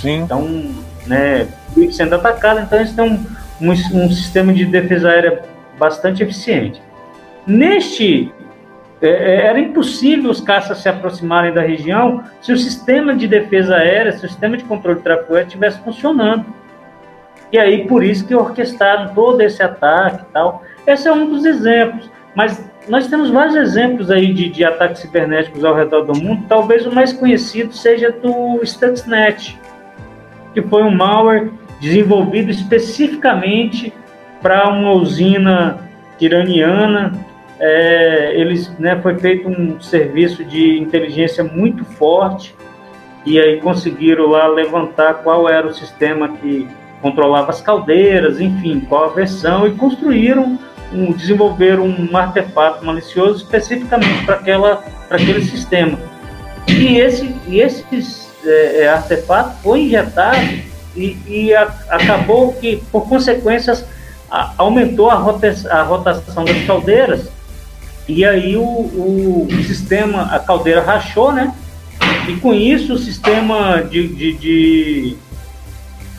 Sim. 0.00 0.22
Então, 0.22 0.70
né, 1.06 1.48
sendo 1.90 2.14
atacado, 2.14 2.60
então 2.60 2.78
eles 2.78 2.92
têm 2.92 3.04
um, 3.04 3.24
um, 3.60 3.70
um 3.70 4.10
sistema 4.10 4.52
de 4.52 4.64
defesa 4.66 5.10
aérea 5.10 5.42
bastante 5.78 6.22
eficiente. 6.22 6.80
Neste 7.46 8.32
é, 9.00 9.08
é, 9.08 9.46
era 9.46 9.60
impossível 9.60 10.30
os 10.30 10.40
caças 10.40 10.78
se 10.78 10.88
aproximarem 10.88 11.52
da 11.52 11.60
região 11.60 12.24
se 12.40 12.52
o 12.52 12.56
sistema 12.56 13.14
de 13.14 13.28
defesa 13.28 13.76
aérea, 13.76 14.12
se 14.12 14.24
o 14.24 14.28
sistema 14.28 14.56
de 14.56 14.64
controle 14.64 14.98
de 14.98 15.04
tráfego 15.04 15.34
aéreo 15.34 15.46
estivesse 15.46 15.78
funcionando. 15.80 16.46
E 17.52 17.58
aí, 17.58 17.86
por 17.86 18.02
isso 18.02 18.26
que 18.26 18.34
orquestraram 18.34 19.14
todo 19.14 19.40
esse 19.40 19.62
ataque 19.62 20.22
e 20.22 20.32
tal. 20.32 20.64
Esse 20.86 21.06
é 21.06 21.12
um 21.12 21.30
dos 21.30 21.44
exemplos. 21.44 22.10
Mas 22.34 22.62
nós 22.88 23.06
temos 23.06 23.30
vários 23.30 23.54
exemplos 23.54 24.10
aí 24.10 24.32
de, 24.32 24.48
de 24.48 24.64
ataques 24.64 25.00
cibernéticos 25.00 25.64
ao 25.64 25.74
redor 25.74 26.02
do 26.02 26.14
mundo. 26.18 26.44
Talvez 26.48 26.86
o 26.86 26.92
mais 26.92 27.12
conhecido 27.12 27.72
seja 27.72 28.10
do 28.10 28.60
Stuxnet, 28.64 29.58
que 30.56 30.62
foi 30.62 30.82
um 30.82 30.90
malware 30.90 31.50
desenvolvido 31.78 32.50
especificamente 32.50 33.92
para 34.40 34.70
uma 34.70 34.92
usina 34.92 35.86
iraniana 36.18 37.12
é, 37.60 38.32
eles, 38.34 38.70
né, 38.78 38.98
foi 39.02 39.18
feito 39.18 39.48
um 39.48 39.78
serviço 39.78 40.42
de 40.44 40.78
inteligência 40.78 41.44
muito 41.44 41.84
forte 41.84 42.54
e 43.26 43.38
aí 43.38 43.60
conseguiram 43.60 44.28
lá 44.28 44.46
levantar 44.46 45.14
qual 45.22 45.46
era 45.46 45.66
o 45.66 45.74
sistema 45.74 46.28
que 46.28 46.66
controlava 47.02 47.50
as 47.50 47.60
caldeiras, 47.60 48.40
enfim, 48.40 48.80
qual 48.80 49.04
a 49.04 49.08
versão 49.08 49.66
e 49.66 49.72
construíram, 49.72 50.58
um, 50.90 51.12
desenvolveram 51.12 51.84
um 51.86 52.16
artefato 52.16 52.84
malicioso 52.84 53.44
especificamente 53.44 54.24
para 54.24 54.36
aquela, 54.36 54.76
para 55.06 55.18
aquele 55.18 55.42
sistema. 55.42 55.98
E 56.66 56.98
esse, 56.98 57.34
e 57.46 57.60
esse 57.60 57.84
é, 58.46 58.82
é, 58.82 58.88
artefato 58.88 59.56
foi 59.62 59.82
injetado 59.82 60.40
e, 60.96 61.16
e 61.26 61.54
a, 61.54 61.62
acabou 61.88 62.52
que, 62.54 62.76
por 62.90 63.08
consequências, 63.08 63.84
a, 64.30 64.52
aumentou 64.56 65.10
a, 65.10 65.14
rota, 65.14 65.54
a 65.70 65.82
rotação 65.82 66.44
das 66.44 66.64
caldeiras 66.64 67.28
e 68.08 68.24
aí 68.24 68.56
o, 68.56 68.62
o, 68.62 69.48
sistema, 69.66 70.22
a 70.32 70.38
caldeira 70.38 70.80
rachou, 70.80 71.32
né? 71.32 71.52
E 72.28 72.36
com 72.36 72.54
isso 72.54 72.94
o 72.94 72.98
sistema 72.98 73.82
de, 73.82 74.06
de, 74.06 74.32
de 74.34 75.16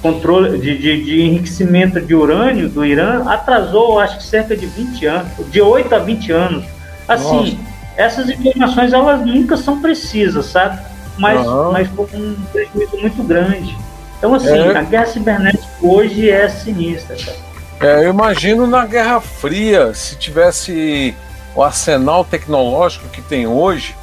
controle 0.02 0.58
de, 0.60 0.78
de, 0.78 1.04
de, 1.04 1.22
enriquecimento 1.22 2.00
de 2.02 2.13
urânio 2.13 2.70
do 2.70 2.86
Irã 2.86 3.24
atrasou, 3.28 4.00
acho 4.00 4.18
que 4.18 4.24
cerca 4.24 4.56
de 4.56 4.66
20 4.66 5.06
anos, 5.06 5.32
de 5.50 5.62
8 5.62 5.96
a 5.96 6.00
20 6.00 6.32
anos. 6.32 6.66
Assim, 7.08 7.52
Nossa. 7.52 7.58
essas 7.96 8.30
informações 8.30 8.92
elas 8.92 9.26
nunca 9.26 9.56
são 9.56 9.82
precisas, 9.82 10.48
sabe? 10.48 10.80
Mas, 11.17 11.45
uhum. 11.45 11.71
mas 11.71 11.88
foi 11.89 12.06
um 12.13 12.36
prejuízo 12.51 12.97
muito 12.97 13.23
grande. 13.23 13.77
Então, 14.17 14.34
assim, 14.34 14.49
é. 14.49 14.77
a 14.77 14.82
guerra 14.82 15.06
cibernética 15.06 15.67
hoje 15.82 16.30
é 16.30 16.47
sinistra. 16.49 17.15
É, 17.80 18.06
eu 18.06 18.10
imagino 18.10 18.65
na 18.65 18.86
Guerra 18.86 19.21
Fria, 19.21 19.93
se 19.93 20.15
tivesse 20.15 21.15
o 21.56 21.62
arsenal 21.62 22.25
tecnológico 22.25 23.08
que 23.10 23.21
tem 23.21 23.45
hoje, 23.45 23.95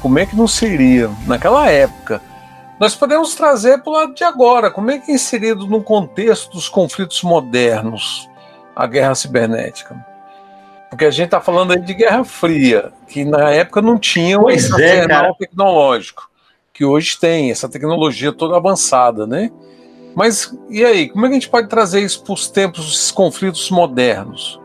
como 0.00 0.18
é 0.18 0.26
que 0.26 0.36
não 0.36 0.46
seria 0.46 1.10
naquela 1.26 1.68
época? 1.68 2.22
Nós 2.78 2.94
podemos 2.94 3.34
trazer 3.34 3.78
para 3.78 3.90
o 3.90 3.94
lado 3.94 4.14
de 4.14 4.22
agora, 4.22 4.70
como 4.70 4.90
é 4.90 4.98
que 4.98 5.10
é 5.10 5.14
inserido 5.14 5.66
no 5.66 5.82
contexto 5.82 6.52
dos 6.52 6.68
conflitos 6.68 7.22
modernos 7.22 8.28
a 8.74 8.86
guerra 8.86 9.14
cibernética? 9.14 9.96
Porque 10.88 11.06
a 11.06 11.10
gente 11.10 11.26
está 11.26 11.40
falando 11.40 11.72
aí 11.72 11.80
de 11.80 11.94
Guerra 11.94 12.24
Fria, 12.24 12.92
que 13.08 13.24
na 13.24 13.50
época 13.50 13.82
não 13.82 13.98
tinha 13.98 14.38
pois 14.38 14.64
esse 14.64 14.82
é, 14.82 15.00
arsenal 15.00 15.22
cara. 15.22 15.34
tecnológico, 15.38 16.30
que 16.76 16.84
hoje 16.84 17.18
tem, 17.18 17.50
essa 17.50 17.68
tecnologia 17.68 18.32
toda 18.32 18.56
avançada, 18.56 19.26
né? 19.26 19.50
Mas 20.14 20.56
e 20.68 20.84
aí, 20.84 21.08
como 21.08 21.24
é 21.24 21.28
que 21.28 21.34
a 21.34 21.38
gente 21.38 21.48
pode 21.48 21.68
trazer 21.68 22.00
isso 22.00 22.22
para 22.22 22.34
os 22.34 22.48
tempos 22.48 22.84
dos 22.86 23.10
conflitos 23.10 23.70
modernos? 23.70 24.60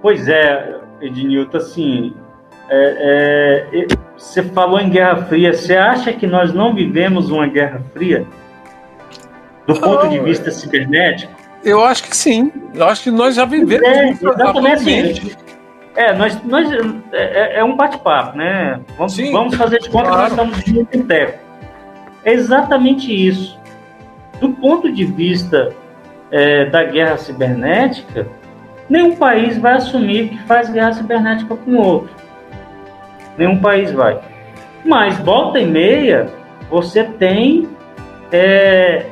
Pois 0.00 0.28
é, 0.28 0.80
Ednilton, 1.00 1.56
assim, 1.56 2.14
é, 2.68 3.66
é, 3.72 3.86
você 4.16 4.42
falou 4.42 4.80
em 4.80 4.90
Guerra 4.90 5.24
Fria, 5.26 5.52
você 5.52 5.76
acha 5.76 6.12
que 6.12 6.26
nós 6.26 6.52
não 6.52 6.74
vivemos 6.74 7.30
uma 7.30 7.46
Guerra 7.46 7.82
Fria? 7.92 8.26
Do 9.66 9.78
ponto 9.78 10.08
de 10.08 10.18
vista 10.20 10.50
cibernético? 10.50 11.32
Eu 11.64 11.84
acho 11.84 12.02
que 12.04 12.16
sim. 12.16 12.50
Eu 12.74 12.86
acho 12.88 13.04
que 13.04 13.10
nós 13.10 13.36
já 13.36 13.44
vivemos. 13.44 13.86
É, 13.86 14.08
exatamente. 14.08 15.20
Assim, 15.20 15.32
é, 15.94 16.12
nós, 16.14 16.42
nós, 16.44 16.70
é, 16.72 16.78
é, 17.12 17.58
é 17.58 17.64
um 17.64 17.76
bate-papo, 17.76 18.36
né? 18.36 18.80
Vamos, 18.96 19.16
vamos 19.30 19.54
fazer 19.56 19.78
de 19.78 19.90
conta 19.90 20.08
claro. 20.08 20.30
que 20.30 20.36
nós 20.36 20.58
estamos 20.58 20.64
de 20.64 20.98
um 20.98 21.06
tempo. 21.06 21.38
É 22.24 22.32
exatamente 22.32 23.12
isso. 23.12 23.60
Do 24.40 24.50
ponto 24.50 24.90
de 24.90 25.04
vista 25.04 25.72
é, 26.30 26.64
da 26.66 26.84
guerra 26.84 27.18
cibernética, 27.18 28.26
nenhum 28.88 29.16
país 29.16 29.58
vai 29.58 29.74
assumir 29.74 30.30
que 30.30 30.38
faz 30.44 30.70
guerra 30.70 30.92
cibernética 30.92 31.54
com 31.54 31.76
outro. 31.76 32.14
Nenhum 33.36 33.58
país 33.58 33.92
vai. 33.92 34.18
Mas 34.84 35.18
volta 35.18 35.58
e 35.58 35.66
meia, 35.66 36.28
você 36.70 37.04
tem 37.04 37.68
é, 38.32 39.06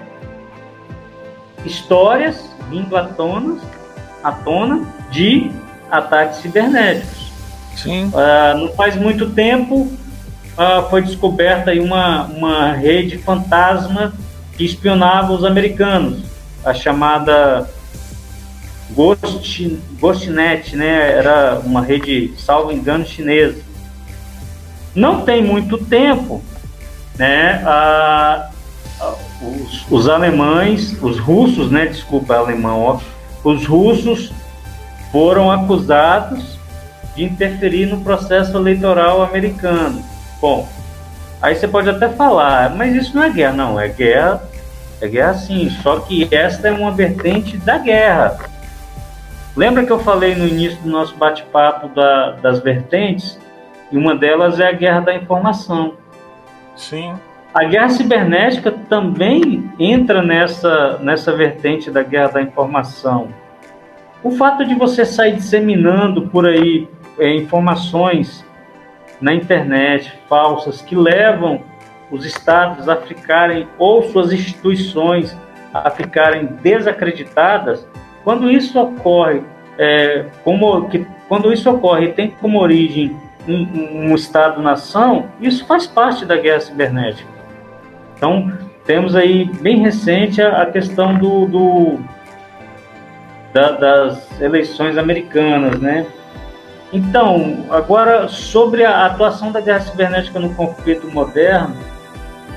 histórias 1.64 2.50
vindo 2.70 2.96
à 2.96 3.04
tona, 3.04 3.58
à 4.22 4.32
tona 4.32 4.86
de 5.10 5.50
ataques 5.90 6.38
cibernéticos. 6.38 7.30
Sim. 7.76 8.06
Uh, 8.06 8.58
não 8.58 8.72
faz 8.74 8.96
muito 8.96 9.30
tempo 9.30 9.90
uh, 10.60 10.88
foi 10.90 11.02
descoberta 11.02 11.70
aí 11.70 11.80
uma, 11.80 12.24
uma 12.24 12.72
rede 12.72 13.18
fantasma 13.18 14.12
que 14.56 14.64
espionava 14.64 15.32
os 15.32 15.44
americanos, 15.44 16.22
a 16.64 16.74
chamada 16.74 17.68
Ghost, 18.90 19.78
Ghostnet, 19.98 20.76
né? 20.76 21.12
Era 21.12 21.60
uma 21.64 21.80
rede, 21.80 22.34
salvo 22.36 22.72
engano, 22.72 23.06
chinesa. 23.06 23.62
Não 24.94 25.22
tem 25.22 25.42
muito 25.42 25.78
tempo, 25.78 26.42
né? 27.16 27.62
A, 27.64 28.50
a, 29.00 29.14
os, 29.40 29.86
os, 29.90 30.08
alemães, 30.08 30.96
os 31.00 31.18
russos, 31.18 31.70
né? 31.70 31.86
Desculpa, 31.86 32.34
alemão, 32.34 32.80
ó, 32.80 33.00
os 33.48 33.64
russos 33.64 34.32
foram 35.10 35.50
acusados 35.50 36.58
de 37.14 37.24
interferir 37.24 37.86
no 37.86 38.00
processo 38.00 38.56
eleitoral 38.56 39.22
americano. 39.22 40.02
Bom, 40.40 40.68
aí 41.40 41.54
você 41.54 41.66
pode 41.66 41.88
até 41.90 42.08
falar, 42.08 42.74
mas 42.74 42.94
isso 42.94 43.14
não 43.14 43.22
é 43.22 43.30
guerra, 43.30 43.52
não, 43.52 43.80
é 43.80 43.88
guerra, 43.88 44.42
é 45.00 45.08
guerra 45.08 45.34
sim, 45.34 45.70
só 45.82 46.00
que 46.00 46.28
esta 46.30 46.68
é 46.68 46.70
uma 46.70 46.90
vertente 46.90 47.56
da 47.56 47.78
guerra 47.78 48.50
Lembra 49.56 49.84
que 49.84 49.90
eu 49.90 49.98
falei 49.98 50.34
no 50.34 50.46
início 50.46 50.80
do 50.80 50.88
nosso 50.88 51.14
bate-papo 51.16 51.88
da, 51.88 52.32
das 52.32 52.60
vertentes? 52.60 53.38
E 53.90 53.96
uma 53.96 54.14
delas 54.14 54.60
é 54.60 54.68
a 54.68 54.72
guerra 54.72 55.00
da 55.00 55.14
informação. 55.14 55.94
Sim. 56.76 57.14
A 57.52 57.64
guerra 57.64 57.88
cibernética 57.88 58.70
também 58.88 59.70
entra 59.78 60.22
nessa, 60.22 60.98
nessa 60.98 61.32
vertente 61.32 61.90
da 61.90 62.02
guerra 62.02 62.28
da 62.28 62.42
informação. 62.42 63.28
O 64.22 64.30
fato 64.30 64.64
de 64.64 64.74
você 64.74 65.04
sair 65.04 65.34
disseminando 65.34 66.28
por 66.28 66.46
aí 66.46 66.88
é, 67.18 67.34
informações 67.34 68.44
na 69.20 69.34
internet 69.34 70.12
falsas 70.28 70.82
que 70.82 70.94
levam 70.94 71.62
os 72.10 72.24
estados 72.24 72.88
a 72.88 72.96
ficarem, 72.96 73.68
ou 73.78 74.02
suas 74.02 74.32
instituições 74.32 75.36
a 75.72 75.90
ficarem 75.90 76.46
desacreditadas, 76.62 77.86
quando 78.24 78.50
isso 78.50 78.78
ocorre, 78.78 79.42
é, 79.78 80.26
como, 80.44 80.88
que, 80.88 81.06
quando 81.28 81.52
isso 81.52 81.70
ocorre 81.70 82.08
tem 82.08 82.30
como 82.30 82.60
origem 82.60 83.16
um, 83.48 84.10
um 84.10 84.14
Estado-nação, 84.14 85.26
isso 85.40 85.64
faz 85.66 85.86
parte 85.86 86.26
da 86.26 86.36
guerra 86.36 86.60
cibernética. 86.60 87.28
Então, 88.16 88.52
temos 88.84 89.16
aí 89.16 89.44
bem 89.44 89.78
recente 89.78 90.42
a, 90.42 90.62
a 90.62 90.66
questão 90.66 91.14
do, 91.14 91.46
do 91.46 91.98
da, 93.52 93.72
das 93.72 94.40
eleições 94.40 94.96
americanas, 94.96 95.78
né? 95.80 96.06
Então, 96.92 97.66
agora 97.70 98.28
sobre 98.28 98.84
a 98.84 99.06
atuação 99.06 99.52
da 99.52 99.60
guerra 99.60 99.80
cibernética 99.80 100.40
no 100.40 100.54
conflito 100.54 101.08
moderno, 101.08 101.76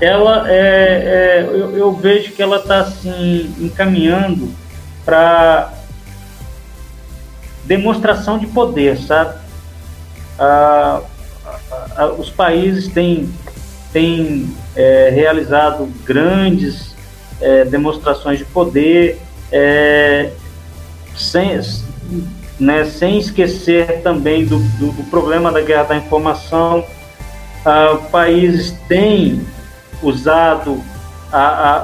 ela 0.00 0.50
é, 0.50 0.56
é 0.56 1.48
eu, 1.48 1.76
eu, 1.76 1.92
vejo 1.92 2.32
que 2.32 2.42
ela 2.42 2.56
está 2.56 2.80
assim 2.80 3.54
encaminhando 3.60 4.52
para 5.04 5.72
demonstração 7.64 8.38
de 8.38 8.46
poder, 8.48 8.96
sabe? 8.98 9.38
Ah, 10.38 11.00
os 12.18 12.28
países 12.28 12.88
têm, 12.88 13.32
têm 13.92 14.52
é, 14.74 15.10
realizado 15.14 15.88
grandes 16.04 16.94
é, 17.40 17.64
demonstrações 17.64 18.38
de 18.38 18.44
poder, 18.44 19.20
é, 19.52 20.32
sem, 21.16 21.60
né, 22.58 22.84
sem 22.84 23.18
esquecer 23.18 24.02
também 24.02 24.44
do, 24.44 24.58
do, 24.78 24.92
do 24.92 25.04
problema 25.04 25.50
da 25.52 25.60
guerra 25.60 25.84
da 25.84 25.96
informação. 25.96 26.84
Ah, 27.64 27.98
países 28.10 28.72
têm 28.88 29.46
usado 30.02 30.82
a, 31.32 31.38
a, 31.38 31.76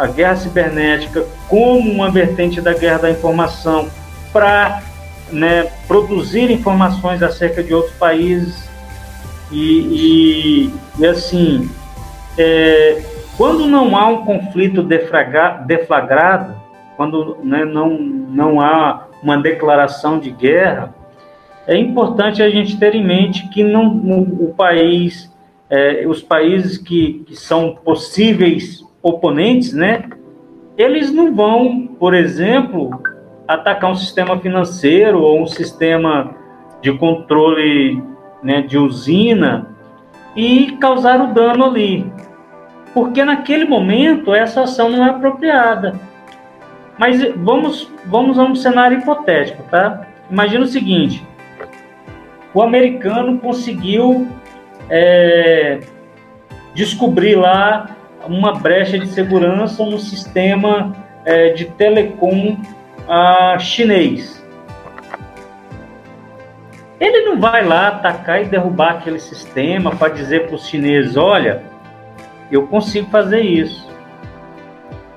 a, 0.00 0.04
a 0.04 0.06
guerra 0.06 0.36
cibernética 0.36 1.26
como 1.48 1.90
uma 1.90 2.10
vertente 2.10 2.60
da 2.60 2.72
guerra 2.72 2.98
da 2.98 3.10
informação 3.10 3.88
para 4.32 4.82
né, 5.30 5.70
produzir 5.88 6.50
informações 6.50 7.22
acerca 7.22 7.62
de 7.62 7.74
outros 7.74 7.94
países. 7.96 8.70
E, 9.50 10.70
e, 10.70 10.74
e 10.98 11.06
assim, 11.06 11.68
é, 12.38 13.02
quando 13.36 13.66
não 13.66 13.96
há 13.96 14.06
um 14.06 14.24
conflito 14.24 14.82
deflagrado, 14.82 16.61
quando 16.96 17.38
né, 17.42 17.64
não, 17.64 17.98
não 17.98 18.60
há 18.60 19.06
uma 19.22 19.36
declaração 19.36 20.18
de 20.18 20.30
guerra, 20.30 20.94
é 21.66 21.76
importante 21.76 22.42
a 22.42 22.50
gente 22.50 22.78
ter 22.78 22.94
em 22.94 23.04
mente 23.04 23.48
que 23.48 23.62
não, 23.62 23.88
o 23.88 24.52
país, 24.56 25.32
é, 25.70 26.04
os 26.06 26.22
países 26.22 26.76
que, 26.76 27.22
que 27.26 27.36
são 27.36 27.76
possíveis 27.84 28.84
oponentes, 29.02 29.72
né, 29.72 30.04
eles 30.76 31.12
não 31.12 31.34
vão, 31.34 31.86
por 31.98 32.14
exemplo, 32.14 33.00
atacar 33.46 33.90
um 33.90 33.94
sistema 33.94 34.38
financeiro 34.38 35.20
ou 35.20 35.40
um 35.40 35.46
sistema 35.46 36.34
de 36.80 36.92
controle 36.92 38.02
né, 38.42 38.62
de 38.62 38.76
usina 38.78 39.68
e 40.34 40.72
causar 40.80 41.20
o 41.20 41.32
dano 41.32 41.64
ali. 41.64 42.10
Porque 42.92 43.24
naquele 43.24 43.64
momento 43.64 44.34
essa 44.34 44.62
ação 44.62 44.90
não 44.90 45.04
é 45.04 45.10
apropriada. 45.10 45.94
Mas 46.98 47.22
vamos, 47.36 47.90
vamos 48.06 48.38
a 48.38 48.44
um 48.44 48.54
cenário 48.54 48.98
hipotético, 48.98 49.62
tá? 49.64 50.06
Imagina 50.30 50.64
o 50.64 50.68
seguinte: 50.68 51.26
o 52.54 52.62
americano 52.62 53.38
conseguiu 53.38 54.28
é, 54.90 55.80
descobrir 56.74 57.34
lá 57.34 57.96
uma 58.26 58.54
brecha 58.54 58.98
de 58.98 59.06
segurança 59.08 59.84
no 59.84 59.98
sistema 59.98 60.94
é, 61.24 61.50
de 61.50 61.64
telecom 61.64 62.56
a, 63.08 63.58
chinês. 63.58 64.42
Ele 67.00 67.24
não 67.24 67.40
vai 67.40 67.64
lá 67.64 67.88
atacar 67.88 68.42
e 68.42 68.44
derrubar 68.44 68.92
aquele 68.92 69.18
sistema 69.18 69.90
para 69.96 70.12
dizer 70.12 70.46
para 70.46 70.54
os 70.54 70.66
chineses: 70.66 71.16
olha, 71.16 71.62
eu 72.50 72.66
consigo 72.66 73.10
fazer 73.10 73.40
isso. 73.40 73.90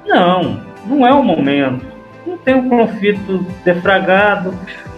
Não, 0.05 0.61
não 0.85 1.05
é 1.05 1.13
o 1.13 1.23
momento. 1.23 1.85
Não 2.25 2.37
tem 2.37 2.55
um 2.55 2.69
conflito 2.69 3.45
defragado. 3.63 4.53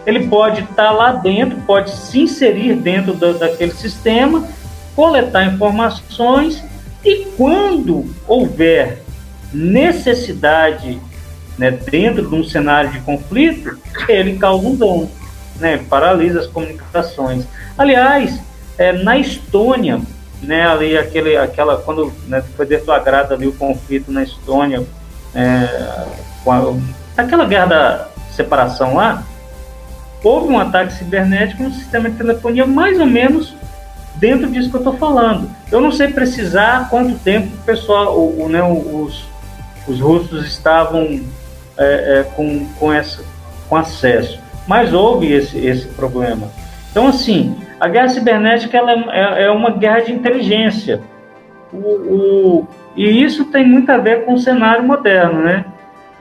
Ele 0.05 0.27
pode 0.27 0.61
estar 0.61 0.91
lá 0.91 1.11
dentro, 1.11 1.57
pode 1.61 1.91
se 1.91 2.21
inserir 2.21 2.75
dentro 2.75 3.13
do, 3.13 3.37
daquele 3.37 3.73
sistema, 3.73 4.47
coletar 4.95 5.45
informações 5.45 6.63
e 7.03 7.25
quando 7.37 8.05
houver 8.27 9.03
necessidade 9.53 10.99
né, 11.57 11.71
dentro 11.71 12.29
de 12.29 12.35
um 12.35 12.43
cenário 12.43 12.91
de 12.91 12.99
conflito, 13.01 13.77
ele 14.07 14.37
causa 14.37 14.67
um 14.67 14.75
dano, 14.75 15.09
né, 15.59 15.77
paralisa 15.89 16.41
as 16.41 16.47
comunicações. 16.47 17.45
Aliás, 17.77 18.39
é, 18.77 18.91
na 18.91 19.17
Estônia, 19.17 20.01
né, 20.41 20.67
ali 20.67 20.97
aquele, 20.97 21.35
aquela, 21.35 21.77
quando 21.77 22.13
né, 22.27 22.43
foi 22.55 22.65
deflagrado 22.65 23.33
ali 23.33 23.47
o 23.47 23.53
conflito 23.53 24.11
na 24.11 24.23
Estônia, 24.23 24.85
é, 25.37 26.05
aquela 27.15 27.45
guerra 27.45 27.65
da 27.67 28.07
separação 28.31 28.95
lá, 28.95 29.23
houve 30.23 30.51
um 30.51 30.59
ataque 30.59 30.93
cibernético 30.93 31.61
no 31.61 31.71
sistema 31.71 32.09
de 32.09 32.17
telefonia 32.17 32.65
mais 32.65 32.99
ou 32.99 33.05
menos 33.05 33.55
dentro 34.15 34.49
disso 34.49 34.69
que 34.69 34.75
eu 34.75 34.81
estou 34.81 34.97
falando. 34.97 35.49
Eu 35.71 35.79
não 35.79 35.91
sei 35.91 36.07
precisar 36.07 36.89
quanto 36.89 37.19
tempo 37.19 37.53
o 37.53 37.65
pessoal, 37.65 38.17
o, 38.17 38.45
o 38.45 38.49
né, 38.49 38.63
os, 38.63 39.25
os 39.87 39.99
russos 39.99 40.47
estavam 40.47 41.21
é, 41.77 42.19
é, 42.19 42.23
com, 42.35 42.65
com, 42.79 42.91
essa, 42.91 43.23
com 43.69 43.75
acesso. 43.75 44.39
Mas 44.67 44.91
houve 44.91 45.31
esse, 45.31 45.57
esse 45.57 45.87
problema. 45.89 46.47
Então, 46.91 47.07
assim, 47.07 47.55
a 47.79 47.87
guerra 47.87 48.09
cibernética 48.09 48.75
ela 48.75 48.91
é, 49.13 49.43
é 49.43 49.51
uma 49.51 49.69
guerra 49.69 50.01
de 50.01 50.11
inteligência. 50.11 50.99
O, 51.71 51.77
o, 51.77 52.67
e 52.97 53.23
isso 53.23 53.45
tem 53.45 53.65
muito 53.65 53.91
a 53.91 53.97
ver 53.97 54.25
com 54.25 54.33
o 54.33 54.39
cenário 54.39 54.83
moderno, 54.83 55.43
né? 55.43 55.65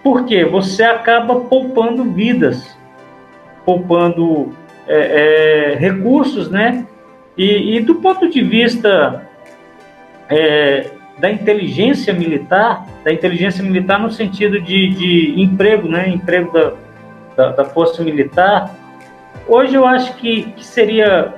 Porque 0.02 0.44
você 0.44 0.84
acaba 0.84 1.40
poupando 1.40 2.04
vidas, 2.04 2.76
poupando 3.64 4.52
é, 4.86 5.72
é, 5.72 5.74
recursos, 5.76 6.50
né? 6.50 6.86
E, 7.36 7.76
e, 7.76 7.80
do 7.80 7.96
ponto 7.96 8.28
de 8.28 8.42
vista 8.42 9.26
é, 10.28 10.90
da 11.18 11.30
inteligência 11.30 12.12
militar, 12.12 12.86
da 13.02 13.12
inteligência 13.12 13.64
militar 13.64 13.98
no 13.98 14.10
sentido 14.10 14.60
de, 14.60 14.90
de 14.90 15.40
emprego, 15.40 15.88
né, 15.88 16.08
emprego 16.08 16.52
da, 16.52 16.72
da, 17.36 17.52
da, 17.52 17.64
força 17.64 18.02
militar, 18.02 18.74
hoje 19.46 19.74
eu 19.74 19.86
acho 19.86 20.14
que, 20.16 20.42
que 20.52 20.64
seria 20.64 21.34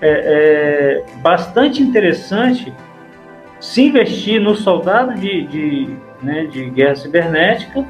é, 0.00 0.08
é, 0.10 1.04
bastante 1.20 1.82
interessante 1.82 2.72
se 3.64 3.82
investir 3.82 4.40
no 4.40 4.54
soldado 4.54 5.14
de, 5.14 5.46
de, 5.46 5.96
né, 6.22 6.44
de 6.44 6.68
guerra 6.70 6.96
cibernética, 6.96 7.84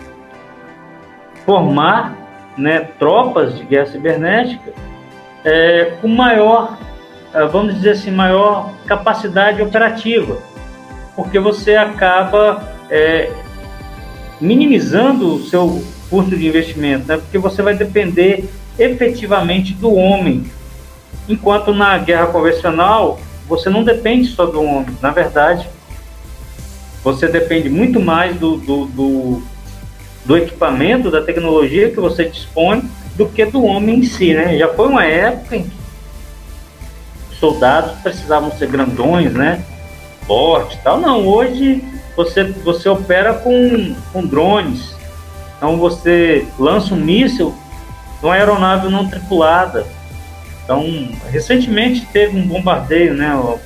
formar 1.44 2.16
né, 2.56 2.80
tropas 2.98 3.58
de 3.58 3.64
guerra 3.64 3.86
cibernética 3.86 4.72
é, 5.44 5.96
com 6.00 6.08
maior, 6.08 6.78
é, 7.34 7.44
vamos 7.46 7.74
dizer 7.74 7.90
assim, 7.90 8.12
maior 8.12 8.72
capacidade 8.86 9.60
operativa 9.60 10.38
porque 11.16 11.38
você 11.38 11.76
acaba 11.76 12.62
é, 12.90 13.30
minimizando 14.40 15.34
o 15.34 15.44
seu 15.44 15.82
custo 16.10 16.36
de 16.36 16.46
investimento, 16.46 17.06
né? 17.06 17.16
porque 17.16 17.38
você 17.38 17.62
vai 17.62 17.74
depender 17.74 18.48
efetivamente 18.78 19.72
do 19.72 19.94
homem. 19.94 20.44
Enquanto 21.28 21.72
na 21.72 21.96
guerra 21.98 22.26
convencional, 22.26 23.18
você 23.48 23.68
não 23.68 23.84
depende 23.84 24.28
só 24.28 24.46
do 24.46 24.62
homem, 24.62 24.96
na 25.00 25.10
verdade, 25.10 25.68
você 27.02 27.28
depende 27.28 27.68
muito 27.68 28.00
mais 28.00 28.36
do, 28.36 28.56
do, 28.56 28.86
do, 28.86 29.42
do 30.24 30.36
equipamento, 30.36 31.10
da 31.10 31.22
tecnologia 31.22 31.90
que 31.90 32.00
você 32.00 32.24
dispõe, 32.24 32.82
do 33.14 33.26
que 33.26 33.44
do 33.44 33.62
homem 33.64 33.98
em 33.98 34.02
si. 34.04 34.32
Né? 34.32 34.56
Já 34.56 34.72
foi 34.72 34.88
uma 34.88 35.04
época 35.04 35.56
em 35.56 35.64
que 35.64 37.36
soldados 37.38 37.92
precisavam 38.00 38.50
ser 38.52 38.68
grandões, 38.68 39.32
né? 39.34 39.62
forte 40.26 40.78
tal. 40.82 40.98
Não, 40.98 41.26
hoje 41.26 41.84
você, 42.16 42.44
você 42.44 42.88
opera 42.88 43.34
com, 43.34 43.94
com 44.12 44.26
drones. 44.26 44.94
Então 45.56 45.76
você 45.76 46.46
lança 46.58 46.94
um 46.94 46.98
míssil 46.98 47.54
uma 48.22 48.34
aeronave 48.34 48.88
não 48.88 49.06
tripulada. 49.06 49.86
Então, 50.64 50.82
recentemente 51.30 52.06
teve 52.06 52.38
um 52.38 52.48
bombardeio, 52.48 53.14
né? 53.14 53.34
O 53.36 53.60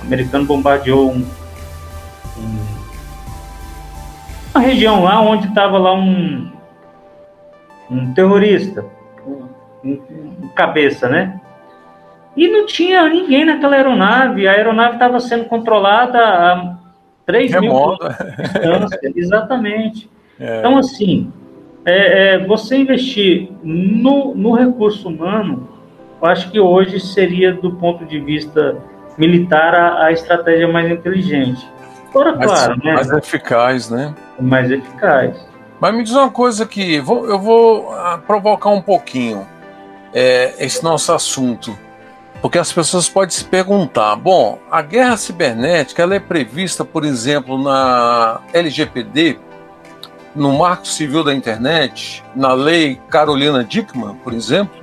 americano 0.00 0.46
bombardeou 0.46 1.10
um, 1.10 1.26
um, 2.38 2.58
uma 4.54 4.60
região 4.60 5.02
lá 5.02 5.20
onde 5.20 5.48
estava 5.48 5.76
lá 5.76 5.92
um, 5.92 6.48
um 7.90 8.14
terrorista, 8.14 8.84
um, 9.26 9.48
um, 9.84 10.48
cabeça, 10.54 11.08
né? 11.08 11.40
E 12.36 12.46
não 12.46 12.64
tinha 12.64 13.08
ninguém 13.08 13.44
naquela 13.44 13.74
aeronave. 13.74 14.46
A 14.46 14.52
aeronave 14.52 14.94
estava 14.94 15.18
sendo 15.18 15.46
controlada 15.46 16.18
a 16.18 16.76
3 17.26 17.52
Remoto. 17.52 18.04
mil 18.04 19.12
Exatamente. 19.16 20.08
É. 20.38 20.60
Então, 20.60 20.78
assim, 20.78 21.32
é, 21.84 22.34
é, 22.34 22.46
você 22.46 22.76
investir 22.76 23.50
no, 23.62 24.34
no 24.34 24.52
recurso 24.52 25.08
humano, 25.08 25.68
eu 26.20 26.28
acho 26.28 26.50
que 26.50 26.60
hoje 26.60 27.00
seria, 27.00 27.52
do 27.52 27.72
ponto 27.72 28.04
de 28.04 28.20
vista 28.20 28.76
militar, 29.16 29.74
a, 29.74 30.06
a 30.06 30.12
estratégia 30.12 30.68
mais 30.68 30.90
inteligente. 30.90 31.66
Agora, 32.10 32.36
mais, 32.36 32.50
claro, 32.50 32.76
né? 32.82 32.92
Mais 32.94 33.10
eficaz, 33.10 33.90
né? 33.90 34.14
Mais 34.38 34.70
eficaz. 34.70 35.48
Mas 35.80 35.94
me 35.94 36.02
diz 36.02 36.12
uma 36.12 36.30
coisa 36.30 36.66
que 36.66 36.96
eu 36.96 37.04
vou 37.38 37.92
ah, 37.92 38.20
provocar 38.26 38.68
um 38.70 38.82
pouquinho 38.82 39.46
é, 40.12 40.54
esse 40.58 40.82
nosso 40.82 41.12
assunto. 41.12 41.76
Porque 42.42 42.58
as 42.58 42.72
pessoas 42.72 43.08
podem 43.08 43.30
se 43.30 43.44
perguntar: 43.44 44.16
bom, 44.16 44.58
a 44.70 44.82
guerra 44.82 45.16
cibernética 45.16 46.02
ela 46.02 46.14
é 46.14 46.20
prevista, 46.20 46.84
por 46.84 47.04
exemplo, 47.04 47.62
na 47.62 48.40
LGPD, 48.52 49.38
no 50.34 50.52
Marco 50.52 50.86
Civil 50.86 51.24
da 51.24 51.34
Internet, 51.34 52.22
na 52.34 52.52
Lei 52.52 53.00
Carolina 53.08 53.64
Dickmann, 53.64 54.16
por 54.16 54.32
exemplo. 54.32 54.79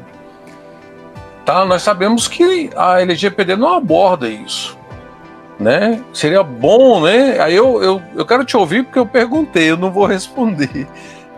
Tá, 1.47 1.63
nós 1.63 1.81
sabemos 1.81 2.27
que 2.27 2.69
a 2.75 2.99
LGPD 2.99 3.55
não 3.55 3.73
aborda 3.73 4.27
isso. 4.27 4.77
Né? 5.57 6.03
Seria 6.11 6.43
bom, 6.43 6.99
né? 6.99 7.39
Aí 7.39 7.55
eu, 7.55 7.81
eu, 7.81 8.01
eu 8.17 8.25
quero 8.25 8.43
te 8.43 8.57
ouvir 8.57 8.83
porque 8.83 8.99
eu 8.99 9.05
perguntei, 9.05 9.71
eu 9.71 9.77
não 9.77 9.89
vou 9.89 10.05
responder. 10.05 10.85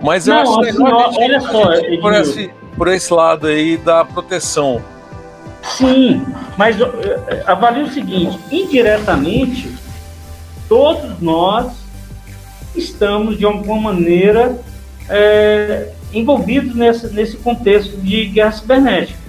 Mas 0.01 0.27
eu 0.27 0.33
não, 0.33 0.41
acho 0.41 0.61
assim, 0.61 0.83
legal. 0.83 1.13
Olha 1.15 1.39
só, 1.39 2.01
por 2.01 2.13
esse, 2.15 2.51
por 2.75 2.87
esse 2.87 3.13
lado 3.13 3.45
aí 3.45 3.77
da 3.77 4.03
proteção. 4.03 4.83
Sim, 5.61 6.25
mas 6.57 6.75
avalie 7.45 7.83
o 7.83 7.91
seguinte: 7.91 8.39
indiretamente, 8.51 9.71
todos 10.67 11.21
nós 11.21 11.71
estamos 12.75 13.37
de 13.37 13.45
alguma 13.45 13.93
maneira 13.93 14.59
é, 15.07 15.89
envolvidos 16.11 16.73
nesse, 16.73 17.13
nesse 17.13 17.37
contexto 17.37 17.95
de 17.97 18.25
guerra 18.25 18.53
cibernética. 18.53 19.28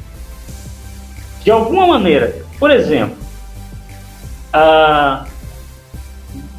De 1.43 1.51
alguma 1.51 1.87
maneira. 1.87 2.35
Por 2.59 2.71
exemplo, 2.71 3.17
a, 4.53 5.25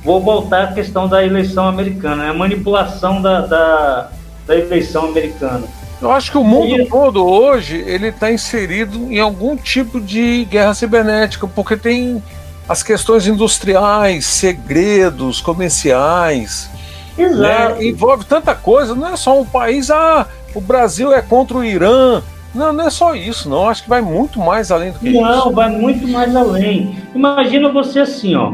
vou 0.04 0.22
voltar 0.22 0.64
à 0.64 0.74
questão 0.74 1.08
da 1.08 1.24
eleição 1.24 1.68
americana, 1.68 2.24
né? 2.24 2.30
a 2.30 2.34
manipulação 2.34 3.22
da, 3.22 3.42
da, 3.42 4.12
da 4.48 4.56
eleição 4.56 5.06
americana. 5.06 5.68
Eu 6.02 6.12
acho 6.12 6.32
que 6.32 6.38
o 6.38 6.44
mundo 6.44 6.82
e... 6.82 6.88
todo 6.88 7.24
hoje 7.24 7.78
ele 7.86 8.08
está 8.08 8.32
inserido 8.32 9.12
em 9.12 9.20
algum 9.20 9.56
tipo 9.56 10.02
de 10.02 10.46
guerra 10.46 10.74
cibernética, 10.74 11.48
porque 11.48 11.78
tem 11.78 12.22
as 12.68 12.82
questões 12.82 13.28
industriais, 13.28 14.26
segredos 14.26 15.42
comerciais. 15.42 16.70
Né? 17.16 17.26
Exato. 17.26 17.76
Né? 17.76 17.86
Envolve 17.86 18.26
tanta 18.26 18.56
coisa, 18.56 18.96
não 18.96 19.10
é 19.10 19.16
só 19.16 19.40
um 19.40 19.46
país, 19.46 19.92
ah, 19.92 20.26
o 20.56 20.62
Brasil 20.62 21.14
é 21.14 21.22
contra 21.22 21.58
o 21.58 21.64
Irã. 21.64 22.24
Não, 22.54 22.74
não 22.74 22.86
é 22.86 22.90
só 22.90 23.16
isso, 23.16 23.50
não. 23.50 23.70
Acho 23.70 23.84
que 23.84 23.90
vai 23.90 24.02
muito 24.02 24.40
mais 24.40 24.72
além 24.72 24.92
do 24.92 25.00
que 25.00 25.10
não, 25.10 25.22
isso. 25.22 25.46
Não, 25.46 25.52
vai 25.52 25.70
muito 25.70 26.08
mais 26.08 26.36
além. 26.36 26.98
Imagina 27.16 27.70
você 27.70 28.02
assim, 28.02 28.36
ó. 28.36 28.54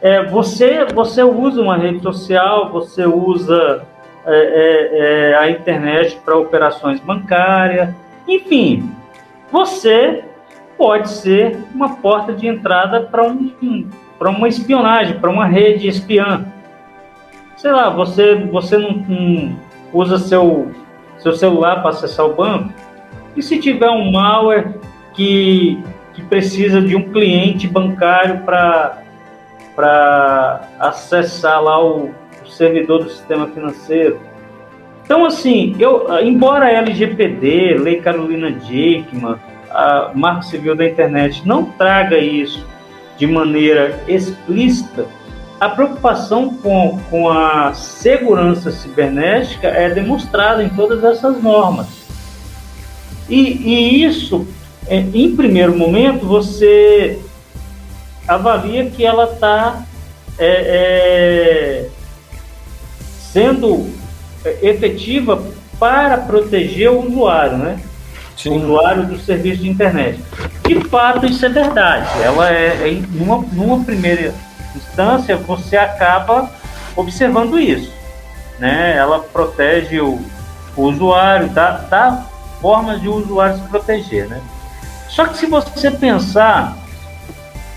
É, 0.00 0.24
você, 0.24 0.84
você 0.86 1.22
usa 1.22 1.62
uma 1.62 1.76
rede 1.76 2.02
social, 2.02 2.70
você 2.70 3.06
usa 3.06 3.82
é, 4.26 4.32
é, 4.34 5.30
é 5.32 5.38
a 5.38 5.50
internet 5.50 6.18
para 6.24 6.36
operações 6.36 6.98
bancárias, 7.00 7.90
enfim, 8.26 8.90
você 9.52 10.24
pode 10.78 11.10
ser 11.10 11.58
uma 11.74 11.96
porta 11.96 12.32
de 12.32 12.46
entrada 12.46 13.02
para 13.02 13.22
um, 13.22 13.86
para 14.18 14.30
uma 14.30 14.48
espionagem, 14.48 15.18
para 15.18 15.30
uma 15.30 15.46
rede 15.46 15.86
espiã. 15.86 16.46
Sei 17.56 17.70
lá, 17.70 17.90
você, 17.90 18.34
você 18.34 18.78
não, 18.78 18.92
não 19.08 19.56
usa 19.92 20.18
seu, 20.18 20.70
seu 21.18 21.32
celular 21.32 21.82
para 21.82 21.90
acessar 21.90 22.26
o 22.26 22.34
banco, 22.34 22.72
e 23.36 23.42
se 23.42 23.58
tiver 23.58 23.90
um 23.90 24.10
malware 24.12 24.74
que, 25.14 25.82
que 26.12 26.22
precisa 26.22 26.80
de 26.80 26.96
um 26.96 27.10
cliente 27.10 27.66
bancário 27.66 28.40
para 28.44 29.02
acessar 30.78 31.62
lá 31.62 31.82
o, 31.82 32.10
o 32.44 32.48
servidor 32.48 33.04
do 33.04 33.10
sistema 33.10 33.46
financeiro? 33.48 34.20
Então, 35.04 35.24
assim, 35.24 35.76
eu, 35.78 36.06
embora 36.22 36.66
a 36.66 36.72
LGPD, 36.72 37.76
Lei 37.78 38.00
Carolina 38.00 38.50
Dickmann, 38.50 39.36
a 39.70 40.12
Marco 40.14 40.44
Civil 40.44 40.74
da 40.74 40.86
Internet 40.86 41.46
não 41.46 41.64
traga 41.64 42.16
isso 42.16 42.66
de 43.18 43.26
maneira 43.26 44.00
explícita, 44.08 45.06
a 45.60 45.68
preocupação 45.68 46.54
com, 46.56 46.98
com 47.10 47.28
a 47.28 47.72
segurança 47.74 48.70
cibernética 48.70 49.68
é 49.68 49.88
demonstrada 49.88 50.62
em 50.62 50.68
todas 50.68 51.02
essas 51.04 51.42
normas. 51.42 52.03
E, 53.28 53.36
e 53.36 54.04
isso, 54.04 54.46
é, 54.86 54.98
em 54.98 55.34
primeiro 55.34 55.76
momento, 55.76 56.26
você 56.26 57.18
avalia 58.26 58.90
que 58.90 59.04
ela 59.04 59.24
está 59.24 59.82
é, 60.38 61.86
é, 61.86 61.88
sendo 63.32 63.90
efetiva 64.62 65.42
para 65.78 66.18
proteger 66.18 66.90
o 66.90 67.06
usuário, 67.06 67.58
né? 67.58 67.80
Sim. 68.36 68.62
usuário 68.62 69.06
do 69.06 69.18
serviço 69.18 69.62
de 69.62 69.68
internet. 69.68 70.20
De 70.66 70.80
fato, 70.88 71.24
isso 71.24 71.46
é 71.46 71.48
verdade. 71.48 72.08
Ela 72.22 72.50
é, 72.50 72.90
é 72.90 73.02
numa, 73.12 73.38
numa 73.52 73.84
primeira 73.84 74.34
instância, 74.74 75.36
você 75.36 75.76
acaba 75.76 76.50
observando 76.96 77.58
isso. 77.58 77.92
Né? 78.58 78.96
Ela 78.96 79.20
protege 79.20 80.00
o, 80.00 80.20
o 80.76 80.82
usuário, 80.82 81.48
dá, 81.50 81.70
dá 81.88 82.26
formas 82.64 82.98
de 83.02 83.08
o 83.08 83.16
usuário 83.16 83.58
se 83.58 83.68
proteger. 83.68 84.26
Né? 84.26 84.40
Só 85.10 85.26
que 85.26 85.36
se 85.36 85.44
você 85.44 85.90
pensar 85.90 86.74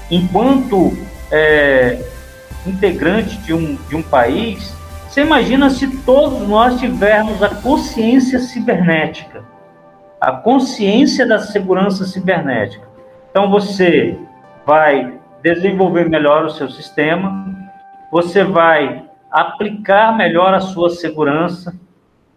enquanto 0.10 0.98
é, 1.30 2.02
integrante 2.66 3.38
de 3.40 3.54
um, 3.54 3.76
de 3.90 3.98
um 3.98 4.02
país, 4.02 4.74
você 5.10 5.24
imagina 5.24 5.70
se 5.70 5.88
todos 5.98 6.48
nós 6.48 6.80
tivermos 6.80 7.44
a 7.44 7.50
consciência 7.50 8.40
cibernética 8.40 9.44
a 10.20 10.32
consciência 10.32 11.28
da 11.28 11.40
segurança 11.40 12.06
cibernética. 12.06 12.88
Então 13.30 13.50
você 13.50 14.18
vai 14.66 15.14
desenvolver 15.42 16.10
melhor 16.10 16.46
o 16.46 16.50
seu 16.50 16.70
sistema, 16.70 17.46
você 18.12 18.44
vai 18.44 19.04
aplicar 19.30 20.18
melhor 20.18 20.54
a 20.54 20.60
sua 20.60 20.90
segurança, 20.90 21.76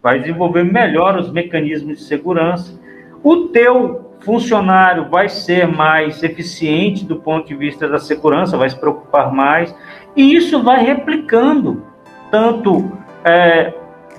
vai 0.03 0.21
desenvolver 0.21 0.65
melhor 0.65 1.19
os 1.19 1.31
mecanismos 1.31 1.99
de 1.99 2.05
segurança. 2.05 2.79
O 3.23 3.49
teu 3.49 4.11
funcionário 4.21 5.09
vai 5.09 5.29
ser 5.29 5.67
mais 5.67 6.23
eficiente 6.23 7.05
do 7.05 7.17
ponto 7.17 7.49
de 7.49 7.55
vista 7.55 7.89
da 7.89 7.99
segurança, 7.99 8.57
vai 8.57 8.69
se 8.69 8.79
preocupar 8.79 9.33
mais, 9.33 9.75
e 10.15 10.35
isso 10.35 10.63
vai 10.63 10.85
replicando 10.85 11.85
tanto 12.31 12.93
é, 13.25 13.73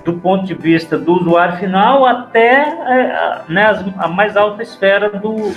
do 0.04 0.14
ponto 0.14 0.44
de 0.44 0.54
vista 0.54 0.98
do 0.98 1.14
usuário 1.14 1.58
final 1.58 2.04
até 2.04 2.62
é, 2.62 3.42
né, 3.48 3.94
a 3.98 4.08
mais 4.08 4.36
alta 4.36 4.62
esfera 4.62 5.10
do, 5.10 5.52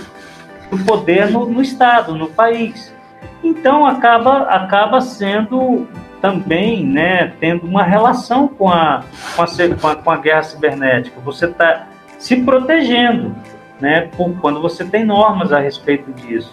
do 0.70 0.84
poder 0.86 1.30
no, 1.32 1.46
no, 1.46 1.62
Estado, 1.62 2.16
no 2.16 2.28
país. 2.28 2.95
Então, 3.44 3.86
acaba, 3.86 4.44
acaba 4.44 5.02
sendo 5.02 5.88
também 6.22 6.84
né, 6.84 7.34
tendo 7.40 7.68
uma 7.68 7.84
relação 7.84 8.48
com 8.48 8.70
a, 8.70 9.04
com 9.36 9.88
a, 9.88 9.96
com 9.96 10.12
a, 10.12 10.18
guerra 10.18 10.44
cibernética. 10.44 11.20
Você 11.22 11.46
está 11.46 11.88
se 12.18 12.38
protegendo 12.38 13.36
né, 13.80 14.10
por, 14.16 14.34
quando 14.40 14.62
você 14.62 14.84
tem 14.84 15.06
normas 15.06 15.54
a 15.54 15.60
respeito 15.60 16.12
disso. 16.14 16.52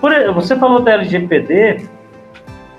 Por, 0.00 0.10
você 0.32 0.56
falou 0.56 0.80
da 0.80 0.92
LGPD, 0.92 1.88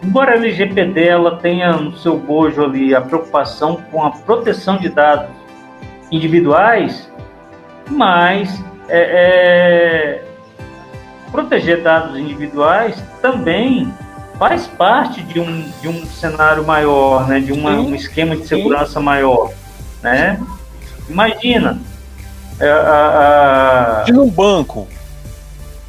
Embora 0.06 0.34
a 0.34 0.36
LGPD 0.36 1.08
ela 1.08 1.38
tenha 1.38 1.74
no 1.74 1.98
seu 1.98 2.16
bojo 2.16 2.64
ali 2.64 2.94
a 2.94 3.02
preocupação 3.02 3.82
com 3.92 4.04
a 4.04 4.12
proteção 4.12 4.78
de 4.78 4.90
dados 4.90 5.32
individuais, 6.12 7.12
mas 7.90 8.64
é, 8.88 9.00
é, 9.00 10.25
proteger 11.36 11.84
dados 11.84 12.18
individuais 12.18 12.96
também 13.22 13.94
faz 14.40 14.68
parte 14.68 15.22
de 15.22 15.40
um, 15.40 15.70
de 15.82 15.88
um 15.88 16.06
cenário 16.06 16.66
maior, 16.66 17.28
né? 17.28 17.40
de 17.40 17.52
uma, 17.52 17.72
um 17.72 17.94
esquema 17.94 18.36
de 18.36 18.48
segurança 18.48 19.00
maior. 19.00 19.52
Né? 20.02 20.42
Imagina. 21.10 21.80
É, 22.60 22.72
a, 22.72 24.02
a... 24.02 24.04
De 24.04 24.14
um 24.14 24.30
banco 24.30 24.88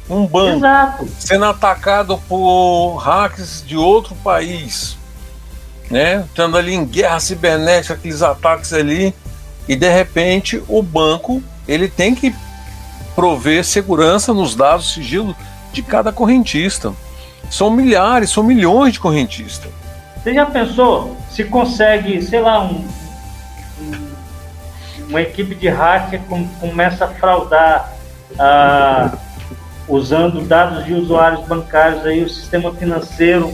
um 0.09 0.25
banco 0.25 0.57
Exato. 0.57 1.07
sendo 1.19 1.45
atacado 1.45 2.17
por 2.29 2.95
hackers 2.95 3.61
de 3.65 3.75
outro 3.75 4.15
país, 4.15 4.97
né? 5.91 6.23
Estando 6.25 6.57
ali 6.57 6.73
em 6.73 6.85
guerra 6.85 7.19
cibernética, 7.19 7.93
aqueles 7.93 8.21
ataques 8.21 8.71
ali, 8.71 9.13
e 9.67 9.75
de 9.75 9.89
repente 9.89 10.63
o 10.69 10.81
banco 10.81 11.43
ele 11.67 11.89
tem 11.89 12.15
que 12.15 12.33
prover 13.17 13.65
segurança 13.65 14.31
nos 14.31 14.53
dados 14.53 14.93
sigilo 14.93 15.35
de 15.73 15.81
cada 15.81 16.11
correntista. 16.11 16.93
São 17.49 17.71
milhares, 17.71 18.29
são 18.29 18.43
milhões 18.43 18.93
de 18.93 18.99
correntistas. 18.99 19.71
Você 20.21 20.35
já 20.35 20.45
pensou 20.45 21.17
se 21.31 21.43
consegue, 21.45 22.21
sei 22.21 22.39
lá, 22.39 22.61
um, 22.61 22.87
uma 25.09 25.19
equipe 25.19 25.55
de 25.55 25.67
hacker 25.67 26.21
começa 26.59 27.05
a 27.05 27.07
fraudar 27.07 27.91
a 28.37 29.17
usando 29.87 30.41
dados 30.41 30.85
de 30.85 30.93
usuários 30.93 31.43
bancários 31.47 32.05
aí 32.05 32.23
o 32.23 32.29
sistema 32.29 32.71
financeiro 32.73 33.51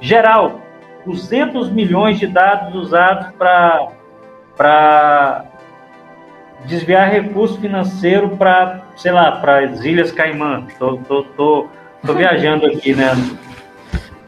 geral, 0.00 0.62
200 1.04 1.70
milhões 1.70 2.18
de 2.18 2.26
dados 2.26 2.74
usados 2.74 3.34
para 3.36 3.88
para 4.56 5.44
desviar 6.64 7.10
recurso 7.10 7.60
financeiro 7.60 8.30
para, 8.30 8.80
sei 8.96 9.12
lá, 9.12 9.32
para 9.32 9.64
as 9.64 9.84
Ilhas 9.84 10.10
Caimã. 10.12 10.64
Tô, 10.78 10.96
tô, 10.98 11.22
tô, 11.22 11.66
tô 12.04 12.14
viajando 12.14 12.66
aqui, 12.66 12.94
né? 12.94 13.12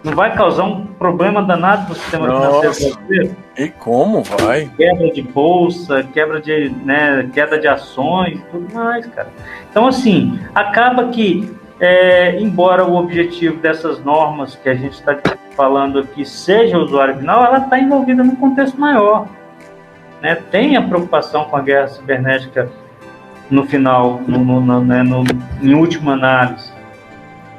não 0.02 0.14
vai 0.14 0.34
causar 0.34 0.64
um 0.64 0.86
problema 0.86 1.42
danado 1.42 1.88
no 1.88 1.94
sistema 1.94 2.26
Nossa. 2.26 2.60
financeiro 2.60 2.96
brasileiro? 2.96 3.36
E 3.56 3.68
como 3.68 4.22
vai? 4.22 4.70
Quebra 4.76 5.10
de 5.10 5.22
bolsa, 5.22 6.02
quebra 6.02 6.40
de, 6.40 6.70
né, 6.84 7.28
queda 7.32 7.58
de 7.58 7.68
ações, 7.68 8.40
tudo 8.50 8.72
mais, 8.74 9.06
cara. 9.06 9.28
Então, 9.70 9.86
assim, 9.86 10.38
acaba 10.54 11.08
que, 11.08 11.54
é, 11.78 12.40
embora 12.40 12.84
o 12.84 12.96
objetivo 12.96 13.58
dessas 13.58 14.02
normas 14.02 14.54
que 14.56 14.68
a 14.68 14.74
gente 14.74 14.94
está 14.94 15.18
falando 15.54 15.98
aqui 15.98 16.24
seja 16.24 16.78
o 16.78 16.82
usuário 16.82 17.18
final, 17.18 17.44
ela 17.44 17.58
está 17.58 17.78
envolvida 17.78 18.24
num 18.24 18.36
contexto 18.36 18.80
maior. 18.80 19.28
Né? 20.20 20.34
Tem 20.50 20.76
a 20.76 20.82
preocupação 20.82 21.44
com 21.44 21.56
a 21.56 21.60
guerra 21.60 21.88
cibernética 21.88 22.70
no 23.50 23.66
final, 23.66 24.20
no, 24.26 24.38
no, 24.38 24.60
no, 24.60 24.84
né, 24.84 25.02
no 25.02 25.24
em 25.60 25.74
última 25.74 26.12
análise. 26.12 26.70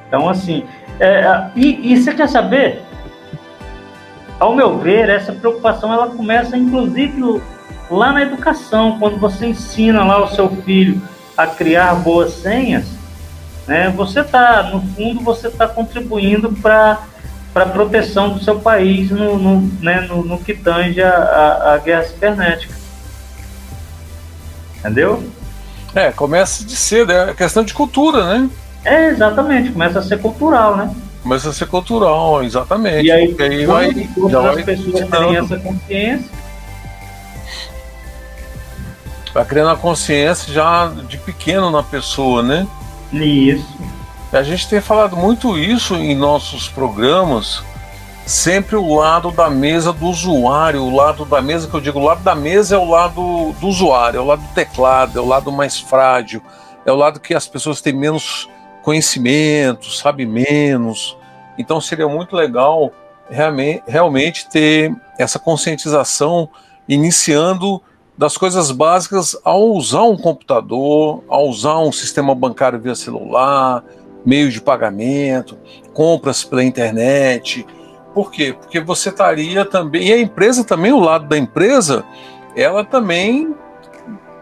Então, 0.08 0.30
assim, 0.30 0.64
é, 1.00 1.50
e, 1.56 1.92
e 1.92 1.98
você 1.98 2.14
quer 2.14 2.30
saber? 2.30 2.82
Ao 4.40 4.56
meu 4.56 4.78
ver, 4.78 5.10
essa 5.10 5.34
preocupação 5.34 5.94
ela 5.94 6.08
começa, 6.08 6.58
inclusive, 6.58 7.42
lá 7.90 8.12
na 8.12 8.24
educação, 8.24 8.98
quando 8.98 9.18
você 9.18 9.48
ensina 9.48 10.04
lá 10.04 10.24
o 10.24 10.28
seu 10.28 10.50
filho 10.50 11.02
a 11.38 11.46
criar 11.46 11.96
boas 11.96 12.34
senhas, 12.34 12.86
né, 13.68 13.90
você 13.90 14.22
está, 14.22 14.64
no 14.64 14.82
fundo, 14.82 15.22
você 15.22 15.48
está 15.48 15.68
contribuindo 15.68 16.52
para 16.54 17.00
para 17.54 17.64
a 17.64 17.70
proteção 17.70 18.30
do 18.30 18.44
seu 18.44 18.60
país 18.60 19.10
no, 19.12 19.38
no, 19.38 19.62
né, 19.82 20.02
no, 20.02 20.24
no 20.24 20.38
que 20.38 20.54
tange 20.54 21.02
a, 21.02 21.74
a, 21.74 21.78
guerra 21.78 22.04
cibernética. 22.04 22.74
Entendeu? 24.80 25.24
É, 25.94 26.12
começa 26.12 26.64
de 26.66 26.76
cedo, 26.76 27.12
é 27.12 27.34
questão 27.34 27.64
de 27.64 27.74
cultura, 27.74 28.26
né? 28.26 28.50
É, 28.84 29.10
exatamente, 29.10 29.72
começa 29.72 30.00
a 30.00 30.02
ser 30.02 30.20
cultural, 30.20 30.78
né? 30.78 30.96
Começa 31.22 31.50
a 31.50 31.54
ser 31.54 31.68
cultural, 31.68 32.44
exatamente. 32.44 33.06
E 33.06 33.12
aí, 33.12 33.36
aí 33.40 33.66
vai, 33.66 34.10
já 34.30 34.40
vai 34.40 34.56
as 34.56 34.64
pessoas 34.64 35.10
terem 35.10 35.38
essa 35.38 35.60
consciência. 35.60 36.32
Vai 39.34 39.46
criando 39.46 39.70
a 39.70 39.78
consciência 39.78 40.52
já 40.52 40.92
de 41.08 41.18
pequeno 41.18 41.70
na 41.70 41.84
pessoa, 41.84 42.42
né? 42.42 42.68
Isso. 43.14 43.68
A 44.32 44.44
gente 44.44 44.70
tem 44.70 44.80
falado 44.80 45.18
muito 45.18 45.58
isso 45.58 45.94
em 45.94 46.16
nossos 46.16 46.70
programas, 46.70 47.62
sempre 48.26 48.78
o 48.78 48.96
lado 48.96 49.30
da 49.30 49.50
mesa 49.50 49.92
do 49.92 50.06
usuário, 50.06 50.82
o 50.82 50.96
lado 50.96 51.26
da 51.26 51.42
mesa 51.42 51.68
que 51.68 51.74
eu 51.74 51.82
digo, 51.82 52.00
o 52.00 52.04
lado 52.04 52.24
da 52.24 52.34
mesa 52.34 52.76
é 52.76 52.78
o 52.78 52.90
lado 52.90 53.52
do 53.60 53.68
usuário, 53.68 54.20
é 54.20 54.22
o 54.22 54.26
lado 54.26 54.42
do 54.42 54.54
teclado, 54.54 55.20
é 55.20 55.22
o 55.22 55.28
lado 55.28 55.52
mais 55.52 55.78
frágil, 55.78 56.42
é 56.86 56.92
o 56.94 56.96
lado 56.96 57.20
que 57.20 57.34
as 57.34 57.46
pessoas 57.46 57.82
têm 57.82 57.92
menos 57.92 58.48
conhecimento, 58.82 59.92
sabe 59.92 60.26
menos. 60.26 61.18
Então 61.58 61.82
seria 61.82 62.08
muito 62.08 62.34
legal 62.34 62.94
realmente 63.30 64.48
ter 64.48 64.96
essa 65.20 65.40
conscientização 65.40 66.48
iniciando 66.88 67.82
das 68.18 68.38
coisas 68.38 68.72
básicas 68.72 69.36
ao 69.44 69.72
usar 69.72 70.04
um 70.04 70.16
computador, 70.16 71.22
ao 71.28 71.50
usar 71.50 71.80
um 71.80 71.92
sistema 71.92 72.34
bancário 72.34 72.80
via 72.80 72.96
celular, 72.96 73.84
meio 74.26 74.50
de 74.50 74.62
pagamento, 74.62 75.58
compras 75.94 76.44
pela 76.44 76.64
internet. 76.64 77.66
Por 78.14 78.32
quê? 78.32 78.54
Porque 78.54 78.80
você 78.80 79.10
estaria 79.10 79.66
também, 79.66 80.08
e 80.08 80.14
a 80.14 80.20
empresa 80.20 80.64
também, 80.64 80.92
o 80.92 81.00
lado 81.00 81.28
da 81.28 81.38
empresa, 81.38 82.04
ela 82.56 82.84
também 82.84 83.56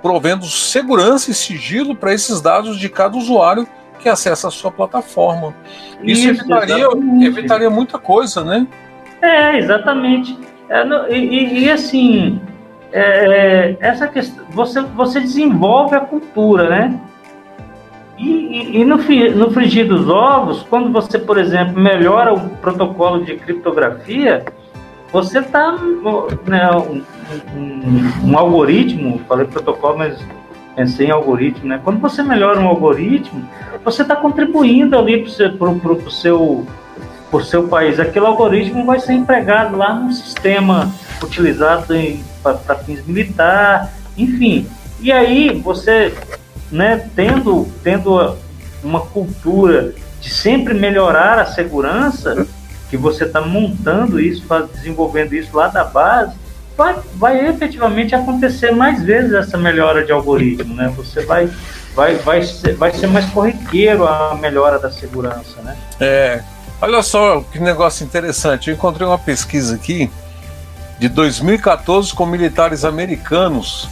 provendo 0.01 0.45
segurança 0.45 1.31
e 1.31 1.33
sigilo 1.33 1.95
para 1.95 2.13
esses 2.13 2.41
dados 2.41 2.79
de 2.79 2.89
cada 2.89 3.17
usuário 3.17 3.67
que 3.99 4.07
acessa 4.07 4.47
a 4.47 4.51
sua 4.51 4.71
plataforma. 4.71 5.53
Isso, 6.01 6.31
Isso 6.31 6.41
evitaria, 6.41 6.87
evitaria 7.21 7.69
muita 7.69 7.99
coisa, 7.99 8.43
né? 8.43 8.65
É, 9.21 9.57
exatamente. 9.57 10.37
É, 10.69 10.83
e, 11.13 11.17
e, 11.17 11.63
e, 11.65 11.71
assim, 11.71 12.39
é, 12.91 13.01
é, 13.01 13.77
essa 13.79 14.07
questão, 14.07 14.45
você, 14.49 14.81
você 14.81 15.19
desenvolve 15.19 15.95
a 15.95 15.99
cultura, 15.99 16.69
né? 16.69 16.99
E, 18.19 18.29
e, 18.29 18.81
e, 18.81 18.85
no, 18.85 18.97
no 18.97 19.51
frigir 19.51 19.87
dos 19.87 20.09
ovos, 20.09 20.65
quando 20.69 20.91
você, 20.91 21.17
por 21.17 21.37
exemplo, 21.37 21.79
melhora 21.79 22.33
o 22.33 22.49
protocolo 22.57 23.23
de 23.23 23.37
criptografia, 23.37 24.43
você 25.11 25.39
está 25.39 25.71
né, 26.45 26.69
um, 26.71 27.01
um, 27.55 28.29
um, 28.29 28.37
algoritmo, 28.37 29.21
falei 29.27 29.47
protocolo, 29.47 29.99
mas 29.99 30.19
pensei 30.75 31.07
em 31.07 31.11
algoritmo, 31.11 31.67
né? 31.69 31.79
Quando 31.83 31.99
você 31.99 32.21
melhora 32.21 32.59
um 32.59 32.67
algoritmo, 32.67 33.47
você 33.85 34.01
está 34.01 34.15
contribuindo 34.17 34.97
ali 34.97 35.23
para 35.57 35.69
o 35.69 36.11
seu, 36.11 36.65
pro 37.31 37.43
seu 37.43 37.67
país. 37.69 37.99
Aquele 37.99 38.25
algoritmo 38.25 38.85
vai 38.85 38.99
ser 38.99 39.13
empregado 39.13 39.77
lá 39.77 39.93
num 39.93 40.11
sistema 40.11 40.91
utilizado 41.23 41.87
para 42.43 42.75
fins 42.75 43.05
militares, 43.07 43.89
enfim. 44.17 44.67
E 44.99 45.11
aí 45.11 45.57
você 45.61 46.13
né, 46.71 47.09
tendo, 47.15 47.67
tendo 47.83 48.37
uma 48.83 49.01
cultura 49.01 49.93
de 50.21 50.29
sempre 50.29 50.73
melhorar 50.73 51.39
a 51.39 51.45
segurança, 51.45 52.45
que 52.89 52.97
você 52.97 53.25
está 53.25 53.41
montando 53.41 54.19
isso, 54.19 54.43
desenvolvendo 54.73 55.33
isso 55.33 55.55
lá 55.55 55.67
da 55.67 55.83
base, 55.83 56.35
vai, 56.75 56.95
vai 57.15 57.47
efetivamente 57.47 58.15
acontecer 58.15 58.71
mais 58.71 59.03
vezes 59.03 59.33
essa 59.33 59.57
melhora 59.57 60.05
de 60.05 60.11
algoritmo, 60.11 60.73
né? 60.73 60.91
Você 60.95 61.25
vai, 61.25 61.49
vai, 61.93 62.15
vai, 62.15 62.41
ser, 62.41 62.75
vai 62.75 62.91
ser 62.93 63.07
mais 63.07 63.25
corriqueiro 63.27 64.07
a 64.07 64.35
melhora 64.35 64.79
da 64.79 64.89
segurança, 64.91 65.61
né? 65.61 65.77
É. 65.99 66.41
Olha 66.81 67.03
só 67.03 67.41
que 67.41 67.59
negócio 67.59 68.05
interessante. 68.05 68.69
Eu 68.69 68.75
encontrei 68.75 69.05
uma 69.05 69.17
pesquisa 69.17 69.75
aqui 69.75 70.09
de 70.97 71.09
2014 71.09 72.13
com 72.13 72.25
militares 72.25 72.85
americanos 72.85 73.89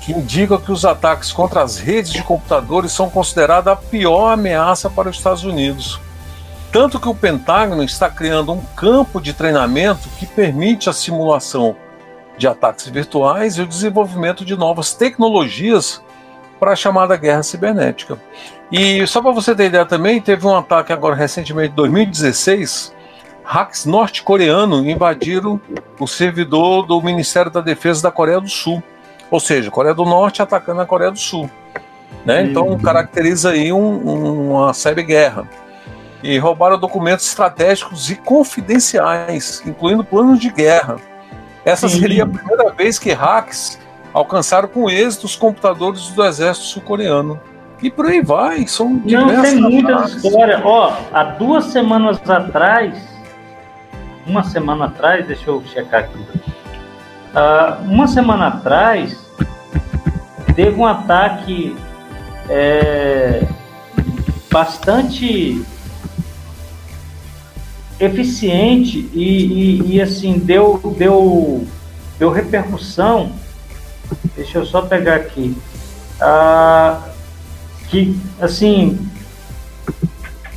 que 0.00 0.12
indicam 0.12 0.58
que 0.58 0.72
os 0.72 0.84
ataques 0.84 1.32
contra 1.32 1.62
as 1.62 1.78
redes 1.78 2.12
de 2.12 2.22
computadores 2.22 2.92
são 2.92 3.08
considerados 3.08 3.72
a 3.72 3.76
pior 3.76 4.32
ameaça 4.32 4.90
para 4.90 5.08
os 5.08 5.16
Estados 5.16 5.44
Unidos. 5.44 6.00
Tanto 6.72 6.98
que 6.98 7.08
o 7.08 7.14
Pentágono 7.14 7.84
está 7.84 8.10
criando 8.10 8.52
um 8.52 8.60
campo 8.76 9.20
de 9.20 9.32
treinamento 9.32 10.08
que 10.18 10.26
permite 10.26 10.90
a 10.90 10.92
simulação 10.92 11.76
de 12.36 12.48
ataques 12.48 12.88
virtuais 12.88 13.56
e 13.56 13.62
o 13.62 13.66
desenvolvimento 13.66 14.44
de 14.44 14.56
novas 14.56 14.92
tecnologias 14.92 16.02
para 16.58 16.72
a 16.72 16.76
chamada 16.76 17.16
guerra 17.16 17.42
cibernética. 17.42 18.18
E 18.72 19.06
só 19.06 19.22
para 19.22 19.30
você 19.32 19.54
ter 19.54 19.66
ideia 19.66 19.84
também, 19.84 20.20
teve 20.20 20.46
um 20.46 20.56
ataque 20.56 20.92
agora 20.92 21.14
recentemente, 21.14 21.72
em 21.72 21.76
2016, 21.76 22.92
hacks 23.44 23.84
norte-coreanos 23.84 24.84
invadiram 24.84 25.60
o 26.00 26.06
servidor 26.06 26.86
do 26.86 27.00
Ministério 27.00 27.50
da 27.50 27.60
Defesa 27.60 28.04
da 28.04 28.10
Coreia 28.10 28.40
do 28.40 28.48
Sul. 28.48 28.82
Ou 29.34 29.40
seja, 29.40 29.68
Coreia 29.68 29.92
do 29.92 30.04
Norte 30.04 30.42
atacando 30.42 30.80
a 30.80 30.86
Coreia 30.86 31.10
do 31.10 31.18
Sul. 31.18 31.50
Né? 32.24 32.44
Então 32.44 32.68
uhum. 32.68 32.78
caracteriza 32.78 33.50
aí 33.50 33.72
um, 33.72 34.08
um, 34.08 34.50
uma 34.52 34.72
guerra 35.04 35.48
E 36.22 36.38
roubaram 36.38 36.78
documentos 36.78 37.26
estratégicos 37.26 38.12
e 38.12 38.14
confidenciais, 38.14 39.60
incluindo 39.66 40.04
planos 40.04 40.38
de 40.38 40.50
guerra. 40.50 40.98
Essa 41.64 41.88
Sim. 41.88 41.98
seria 41.98 42.22
a 42.22 42.28
primeira 42.28 42.70
vez 42.70 42.96
que 42.96 43.10
hacks 43.10 43.76
alcançaram 44.12 44.68
com 44.68 44.88
êxito 44.88 45.26
os 45.26 45.34
computadores 45.34 46.10
do 46.10 46.24
exército 46.24 46.66
sul-coreano. 46.66 47.40
E 47.82 47.90
por 47.90 48.06
aí 48.06 48.22
vai, 48.22 48.64
são 48.68 48.98
diversas 48.98 49.54
Não, 49.54 49.68
tem 49.68 49.82
muita 49.82 50.04
história. 50.04 50.60
Ó, 50.64 50.92
há 51.12 51.24
duas 51.24 51.64
semanas 51.64 52.20
atrás, 52.30 52.96
uma 54.24 54.44
semana 54.44 54.84
atrás, 54.84 55.26
deixa 55.26 55.50
eu 55.50 55.60
checar 55.66 56.04
aqui. 56.04 56.18
Uh, 57.34 57.82
uma 57.90 58.06
semana 58.06 58.46
atrás, 58.46 59.23
teve 60.54 60.76
um 60.76 60.86
ataque 60.86 61.76
é, 62.48 63.46
bastante 64.50 65.64
eficiente 67.98 69.08
e, 69.12 69.22
e, 69.22 69.94
e, 69.94 70.00
assim 70.00 70.38
deu 70.38 70.94
deu 70.98 71.66
deu 72.18 72.30
repercussão. 72.30 73.32
Deixa 74.36 74.58
eu 74.58 74.66
só 74.66 74.82
pegar 74.82 75.16
aqui. 75.16 75.56
Uh, 76.20 77.02
que 77.88 78.18
assim 78.40 79.08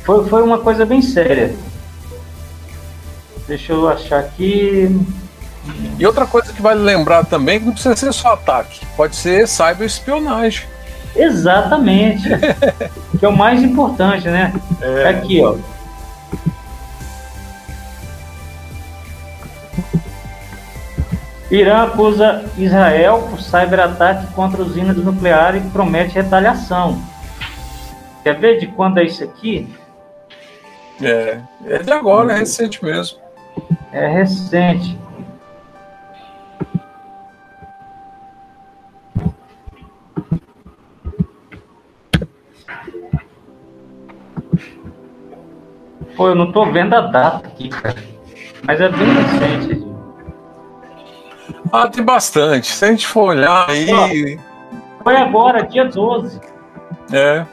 foi, 0.04 0.26
foi 0.26 0.42
uma 0.42 0.58
coisa 0.58 0.84
bem 0.84 1.02
séria. 1.02 1.54
Deixa 3.46 3.72
eu 3.72 3.88
achar 3.88 4.20
aqui. 4.20 4.88
E 5.98 6.06
outra 6.06 6.26
coisa 6.26 6.52
que 6.52 6.62
vale 6.62 6.80
lembrar 6.80 7.24
também 7.24 7.58
que 7.58 7.66
não 7.66 7.72
precisa 7.72 7.96
ser 7.96 8.12
só 8.12 8.34
ataque, 8.34 8.80
pode 8.96 9.16
ser 9.16 9.48
cyberespionagem. 9.48 10.66
Exatamente. 11.16 12.28
que 13.18 13.24
é 13.24 13.28
o 13.28 13.36
mais 13.36 13.62
importante, 13.62 14.28
né? 14.28 14.52
É. 14.80 15.08
Aqui, 15.08 15.42
ó. 15.42 15.56
Irã 21.50 21.84
acusa 21.84 22.44
Israel 22.58 23.26
por 23.30 23.40
cyberataque 23.40 24.32
contra 24.34 24.62
usinas 24.62 24.96
nucleares 24.96 25.64
e 25.64 25.68
promete 25.70 26.14
retaliação. 26.14 27.00
Quer 28.22 28.38
ver 28.38 28.60
de 28.60 28.66
quando 28.66 28.98
é 28.98 29.04
isso 29.04 29.24
aqui? 29.24 29.66
É, 31.00 31.38
é 31.64 31.78
de 31.78 31.90
agora, 31.90 32.32
é 32.32 32.38
recente 32.38 32.84
mesmo. 32.84 33.18
É 33.92 34.06
recente. 34.06 34.98
Pô, 46.18 46.26
eu 46.26 46.34
não 46.34 46.50
tô 46.50 46.66
vendo 46.66 46.94
a 46.94 47.00
data 47.02 47.46
aqui, 47.46 47.68
cara. 47.68 47.94
Mas 48.64 48.80
é 48.80 48.88
bem 48.88 49.06
recente. 49.06 49.86
Ah, 51.72 51.88
tem 51.88 52.04
bastante. 52.04 52.66
Se 52.66 52.84
a 52.84 52.88
gente 52.88 53.06
for 53.06 53.28
olhar 53.28 53.70
aí. 53.70 54.36
Foi 55.04 55.16
agora, 55.16 55.62
dia 55.62 55.84
12. 55.84 56.40
É. 57.12 57.46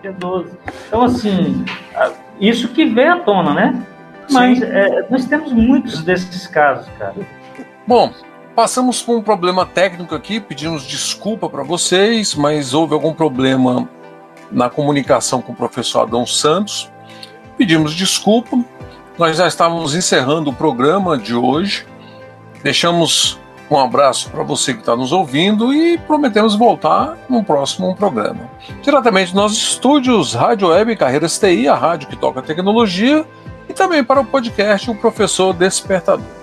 Dia 0.00 0.10
12. 0.10 0.52
Então, 0.88 1.02
assim, 1.02 1.66
isso 2.40 2.68
que 2.68 2.86
vem 2.86 3.08
à 3.08 3.20
tona, 3.20 3.52
né? 3.52 3.86
Mas 4.30 4.62
é, 4.62 5.06
nós 5.10 5.26
temos 5.26 5.52
muitos 5.52 6.02
desses 6.02 6.46
casos, 6.46 6.88
cara. 6.98 7.14
Bom, 7.86 8.10
passamos 8.54 9.02
por 9.02 9.18
um 9.18 9.22
problema 9.22 9.66
técnico 9.66 10.14
aqui, 10.14 10.40
pedimos 10.40 10.82
desculpa 10.82 11.46
para 11.46 11.62
vocês, 11.62 12.34
mas 12.34 12.72
houve 12.72 12.94
algum 12.94 13.12
problema 13.12 13.86
na 14.50 14.70
comunicação 14.70 15.42
com 15.42 15.52
o 15.52 15.56
professor 15.56 16.00
Adão 16.00 16.24
Santos. 16.24 16.90
Pedimos 17.56 17.94
desculpa. 17.94 18.58
Nós 19.18 19.36
já 19.36 19.46
estávamos 19.46 19.94
encerrando 19.94 20.50
o 20.50 20.52
programa 20.52 21.16
de 21.16 21.34
hoje. 21.34 21.86
Deixamos 22.62 23.38
um 23.70 23.78
abraço 23.78 24.30
para 24.30 24.42
você 24.42 24.74
que 24.74 24.80
está 24.80 24.94
nos 24.94 25.10
ouvindo 25.10 25.72
e 25.74 25.98
prometemos 25.98 26.54
voltar 26.54 27.16
no 27.28 27.42
próximo 27.42 27.96
programa. 27.96 28.50
Diretamente 28.82 29.34
nossos 29.34 29.58
estúdios, 29.58 30.34
Rádio 30.34 30.68
Web 30.68 30.96
Carreiras 30.96 31.38
TI, 31.38 31.66
a 31.66 31.74
rádio 31.74 32.08
que 32.08 32.16
toca 32.16 32.42
tecnologia, 32.42 33.26
e 33.68 33.72
também 33.72 34.04
para 34.04 34.20
o 34.20 34.24
podcast 34.24 34.90
O 34.90 34.94
Professor 34.94 35.52
Despertador. 35.52 36.35